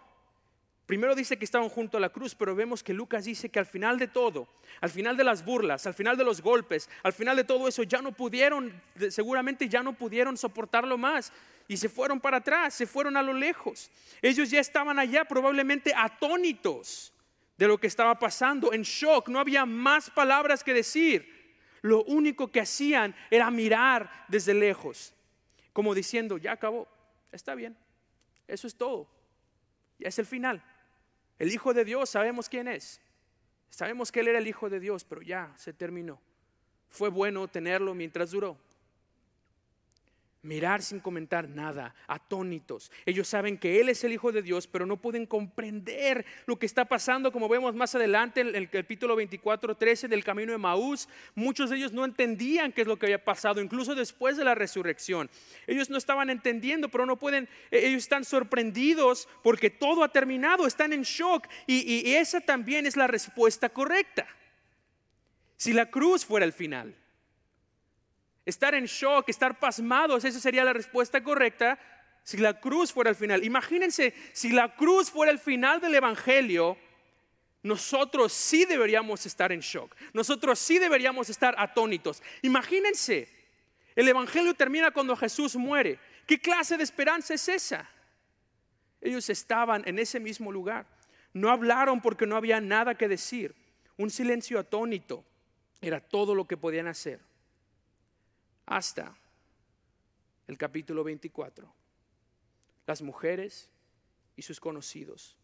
Primero 0.85 1.15
dice 1.15 1.37
que 1.37 1.45
estaban 1.45 1.69
junto 1.69 1.97
a 1.97 1.99
la 1.99 2.09
cruz, 2.09 2.35
pero 2.35 2.53
vemos 2.53 2.83
que 2.83 2.93
Lucas 2.93 3.25
dice 3.25 3.49
que 3.49 3.57
al 3.57 3.65
final 3.65 3.97
de 3.97 4.07
todo, 4.07 4.47
al 4.81 4.91
final 4.91 5.17
de 5.17 5.23
las 5.23 5.43
burlas, 5.43 5.87
al 5.87 5.95
final 5.95 6.15
de 6.15 6.23
los 6.23 6.41
golpes, 6.41 6.89
al 7.01 7.13
final 7.13 7.35
de 7.35 7.43
todo 7.43 7.67
eso, 7.67 7.81
ya 7.83 8.01
no 8.01 8.11
pudieron, 8.11 8.71
seguramente 9.09 9.67
ya 9.67 9.81
no 9.81 9.93
pudieron 9.93 10.37
soportarlo 10.37 10.95
más 10.97 11.33
y 11.67 11.77
se 11.77 11.89
fueron 11.89 12.19
para 12.19 12.37
atrás, 12.37 12.75
se 12.75 12.85
fueron 12.85 13.17
a 13.17 13.23
lo 13.23 13.33
lejos. 13.33 13.89
Ellos 14.21 14.51
ya 14.51 14.59
estaban 14.59 14.99
allá 14.99 15.25
probablemente 15.25 15.91
atónitos 15.95 17.11
de 17.57 17.67
lo 17.67 17.77
que 17.77 17.87
estaba 17.87 18.17
pasando, 18.19 18.73
en 18.73 18.81
shock, 18.81 19.29
no 19.29 19.39
había 19.39 19.65
más 19.65 20.09
palabras 20.09 20.63
que 20.63 20.73
decir. 20.73 21.33
Lo 21.81 22.03
único 22.03 22.51
que 22.51 22.61
hacían 22.61 23.15
era 23.29 23.51
mirar 23.51 24.25
desde 24.27 24.53
lejos, 24.53 25.13
como 25.71 25.93
diciendo, 25.93 26.37
ya 26.37 26.53
acabó, 26.53 26.87
está 27.31 27.53
bien, 27.53 27.77
eso 28.47 28.65
es 28.67 28.75
todo, 28.75 29.07
ya 29.99 30.09
es 30.09 30.17
el 30.17 30.25
final. 30.25 30.63
El 31.37 31.51
Hijo 31.51 31.73
de 31.73 31.85
Dios 31.85 32.09
sabemos 32.09 32.49
quién 32.49 32.67
es, 32.67 33.01
sabemos 33.69 34.11
que 34.11 34.21
Él 34.21 34.29
era 34.29 34.39
el 34.39 34.47
Hijo 34.47 34.69
de 34.69 34.79
Dios, 34.79 35.05
pero 35.05 35.21
ya 35.21 35.53
se 35.57 35.73
terminó. 35.73 36.19
Fue 36.89 37.09
bueno 37.09 37.47
tenerlo 37.47 37.93
mientras 37.93 38.31
duró 38.31 38.57
mirar 40.45 40.81
sin 40.81 40.99
comentar 40.99 41.49
nada, 41.49 41.93
atónitos. 42.07 42.91
Ellos 43.05 43.27
saben 43.27 43.57
que 43.57 43.81
Él 43.81 43.89
es 43.89 44.03
el 44.03 44.13
Hijo 44.13 44.31
de 44.31 44.41
Dios, 44.41 44.67
pero 44.67 44.85
no 44.85 44.97
pueden 44.97 45.25
comprender 45.25 46.25
lo 46.45 46.57
que 46.57 46.65
está 46.65 46.85
pasando, 46.85 47.31
como 47.31 47.49
vemos 47.49 47.75
más 47.75 47.95
adelante 47.95 48.41
en 48.41 48.55
el 48.55 48.69
capítulo 48.69 49.15
24, 49.15 49.75
13 49.75 50.07
del 50.07 50.23
camino 50.23 50.51
de 50.51 50.57
Maús. 50.57 51.09
Muchos 51.33 51.69
de 51.69 51.77
ellos 51.77 51.91
no 51.91 52.05
entendían 52.05 52.71
qué 52.71 52.81
es 52.81 52.87
lo 52.87 52.97
que 52.97 53.07
había 53.07 53.23
pasado, 53.23 53.61
incluso 53.61 53.95
después 53.95 54.37
de 54.37 54.45
la 54.45 54.55
resurrección. 54.55 55.29
Ellos 55.67 55.89
no 55.89 55.97
estaban 55.97 56.29
entendiendo, 56.29 56.89
pero 56.89 57.05
no 57.05 57.17
pueden, 57.17 57.49
e-, 57.71 57.87
ellos 57.87 58.03
están 58.03 58.23
sorprendidos 58.23 59.27
porque 59.43 59.69
todo 59.69 60.03
ha 60.03 60.09
terminado, 60.09 60.67
están 60.67 60.93
en 60.93 61.01
shock. 61.01 61.47
Y, 61.67 62.07
y 62.07 62.15
esa 62.15 62.39
también 62.39 62.85
es 62.85 62.95
la 62.95 63.07
respuesta 63.07 63.69
correcta. 63.69 64.27
Si 65.57 65.73
la 65.73 65.89
cruz 65.89 66.25
fuera 66.25 66.45
el 66.45 66.53
final 66.53 66.95
estar 68.45 68.75
en 68.75 68.85
shock, 68.85 69.29
estar 69.29 69.59
pasmados, 69.59 70.23
esa 70.23 70.39
sería 70.39 70.63
la 70.63 70.73
respuesta 70.73 71.23
correcta 71.23 71.79
si 72.23 72.37
la 72.37 72.59
cruz 72.59 72.91
fuera 72.91 73.09
el 73.11 73.15
final. 73.15 73.43
Imagínense, 73.43 74.13
si 74.33 74.49
la 74.49 74.75
cruz 74.75 75.11
fuera 75.11 75.31
el 75.31 75.39
final 75.39 75.79
del 75.79 75.95
Evangelio, 75.95 76.77
nosotros 77.63 78.33
sí 78.33 78.65
deberíamos 78.65 79.25
estar 79.25 79.51
en 79.51 79.59
shock, 79.59 79.95
nosotros 80.13 80.59
sí 80.59 80.79
deberíamos 80.79 81.29
estar 81.29 81.55
atónitos. 81.57 82.21
Imagínense, 82.41 83.29
el 83.95 84.07
Evangelio 84.07 84.53
termina 84.53 84.91
cuando 84.91 85.15
Jesús 85.15 85.55
muere. 85.55 85.99
¿Qué 86.27 86.39
clase 86.39 86.77
de 86.77 86.83
esperanza 86.83 87.33
es 87.33 87.47
esa? 87.47 87.89
Ellos 88.99 89.29
estaban 89.29 89.83
en 89.85 89.99
ese 89.99 90.19
mismo 90.19 90.51
lugar. 90.51 90.87
No 91.33 91.49
hablaron 91.49 92.01
porque 92.01 92.25
no 92.25 92.35
había 92.35 92.59
nada 92.59 92.95
que 92.95 93.07
decir. 93.07 93.55
Un 93.97 94.09
silencio 94.09 94.59
atónito 94.59 95.23
era 95.79 95.99
todo 95.99 96.33
lo 96.33 96.45
que 96.45 96.57
podían 96.57 96.87
hacer. 96.87 97.19
Hasta 98.65 99.15
el 100.47 100.57
capítulo 100.57 101.03
24. 101.03 101.71
Las 102.87 103.01
mujeres 103.01 103.69
y 104.35 104.41
sus 104.41 104.59
conocidos, 104.59 105.35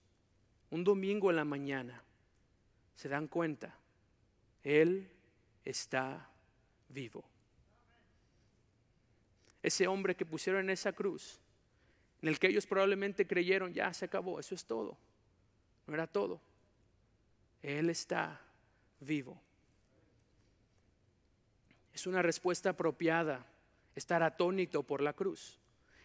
un 0.69 0.83
domingo 0.83 1.29
en 1.29 1.35
la 1.35 1.45
mañana, 1.45 2.03
se 2.95 3.09
dan 3.09 3.27
cuenta, 3.27 3.75
Él 4.63 5.09
está 5.65 6.29
vivo. 6.89 7.23
Ese 9.63 9.87
hombre 9.87 10.15
que 10.15 10.25
pusieron 10.25 10.63
en 10.63 10.69
esa 10.71 10.93
cruz, 10.93 11.39
en 12.21 12.29
el 12.29 12.39
que 12.39 12.47
ellos 12.47 12.65
probablemente 12.65 13.27
creyeron, 13.27 13.73
ya 13.73 13.93
se 13.93 14.05
acabó, 14.05 14.39
eso 14.39 14.55
es 14.55 14.65
todo. 14.65 14.97
No 15.87 15.93
era 15.93 16.07
todo. 16.07 16.39
Él 17.61 17.89
está 17.89 18.41
vivo. 18.99 19.39
Es 21.93 22.07
una 22.07 22.21
respuesta 22.21 22.71
apropiada 22.71 23.45
estar 23.95 24.23
atónito 24.23 24.83
por 24.83 25.01
la 25.01 25.13
cruz. 25.13 25.59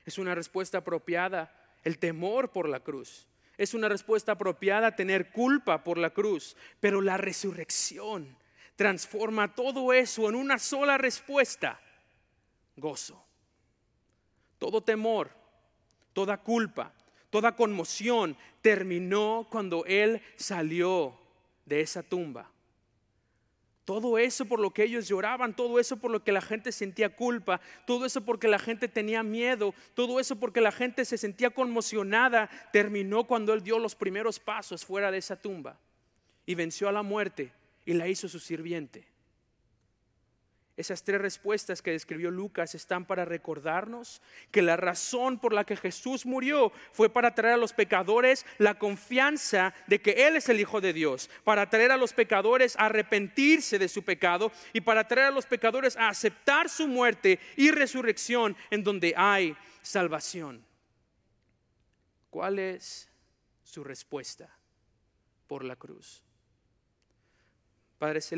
Es 0.05 0.19
una 0.19 0.35
respuesta 0.35 0.79
apropiada 0.79 1.53
el 1.85 1.99
temor 1.99 2.53
por 2.53 2.69
la 2.69 2.81
cruz. 2.81 3.27
Es 3.57 3.75
una 3.75 3.89
respuesta 3.89 4.33
apropiada 4.33 4.97
tener 4.97 5.31
culpa 5.31 5.83
por 5.83 5.99
la 5.99 6.11
cruz. 6.11 6.57
Pero 6.81 7.01
la 7.01 7.17
resurrección 7.17 8.37
transforma 8.77 9.55
todo 9.55 9.93
eso 9.93 10.29
en 10.29 10.35
una 10.35 10.59
sola 10.59 10.99
respuesta. 10.99 11.81
Gozo. 12.77 13.25
Todo 14.59 14.83
temor, 14.83 15.31
toda 16.13 16.39
culpa, 16.39 16.93
toda 17.31 17.57
conmoción 17.57 18.37
terminó 18.63 19.47
cuando 19.51 19.85
Él 19.85 20.23
salió 20.37 21.19
de 21.65 21.81
esa 21.81 22.03
tumba. 22.03 22.51
Todo 23.87 24.19
eso 24.19 24.47
por 24.47 24.59
lo 24.59 24.73
que 24.73 24.83
ellos 24.83 25.07
lloraban, 25.07 25.55
todo 25.55 25.79
eso 25.79 25.97
por 25.97 26.11
lo 26.11 26.25
que 26.25 26.33
la 26.33 26.41
gente 26.41 26.73
sentía 26.73 27.15
culpa, 27.15 27.61
todo 27.87 28.05
eso 28.05 28.21
porque 28.21 28.49
la 28.49 28.59
gente 28.59 28.89
tenía 28.89 29.23
miedo, 29.23 29.75
todo 29.95 30.19
eso 30.19 30.35
porque 30.35 30.61
la 30.61 30.73
gente 30.73 31.05
se 31.05 31.17
sentía 31.17 31.51
conmocionada, 31.51 32.51
terminó 32.73 33.29
cuando 33.29 33.55
Él 33.55 33.63
dio 33.63 33.79
los 33.79 33.95
primeros 33.95 34.41
pasos 34.41 34.85
fuera 34.85 35.13
de 35.13 35.19
esa 35.19 35.41
tumba 35.41 35.79
y 36.45 36.57
venció 36.57 36.89
a 36.89 36.93
la 36.93 37.05
muerte 37.05 37.53
y 37.85 37.93
la 37.93 38.09
hizo 38.09 38.29
su 38.29 38.41
sirviente. 38.41 39.07
Esas 40.77 41.03
tres 41.03 41.23
respuestas 41.23 41.81
que 41.81 41.93
describió 41.93 42.31
Lucas 42.31 42.75
están 42.75 43.07
para 43.07 43.25
recordarnos 43.25 44.21
que 44.51 44.61
la 44.61 44.77
razón 44.77 45.39
por 45.39 45.55
la 45.55 45.65
que 45.65 45.75
Jesús 45.75 46.27
murió 46.27 46.71
fue 46.93 47.09
para 47.09 47.35
traer 47.35 47.55
a 47.55 47.59
los 47.59 47.73
pecadores 47.73 48.45
la 48.59 48.79
confianza 48.79 49.73
de 49.87 50.03
que 50.03 50.27
Él 50.27 50.37
es 50.37 50.51
el 50.51 50.61
Hijo 50.61 50.83
de 50.83 50.93
Dios, 50.93 51.31
para 51.45 51.71
traer 51.71 51.93
a 51.93 51.97
los 51.97 52.13
pecadores 52.13 52.77
a 52.77 52.87
arrepentirse 52.87 53.79
de 53.79 53.89
su 53.89 54.03
pecado 54.05 54.53
y 54.75 54.83
para 54.83 55.09
traer 55.09 55.29
a 55.29 55.31
los 55.31 55.47
pecadores 55.47 55.97
a 55.97 56.09
aceptar 56.09 56.69
su 56.69 56.87
muerte 56.87 57.41
y 57.57 57.71
resurrección 57.71 58.55
en 58.71 58.85
donde 58.85 59.15
hay 59.17 59.57
salvación. 59.81 60.63
¿Cuál 62.29 62.59
es 62.59 63.09
su 63.65 63.83
respuesta 63.83 64.55
por 65.47 65.65
la 65.65 65.77
cruz? 65.77 66.23
Padre 67.99 68.21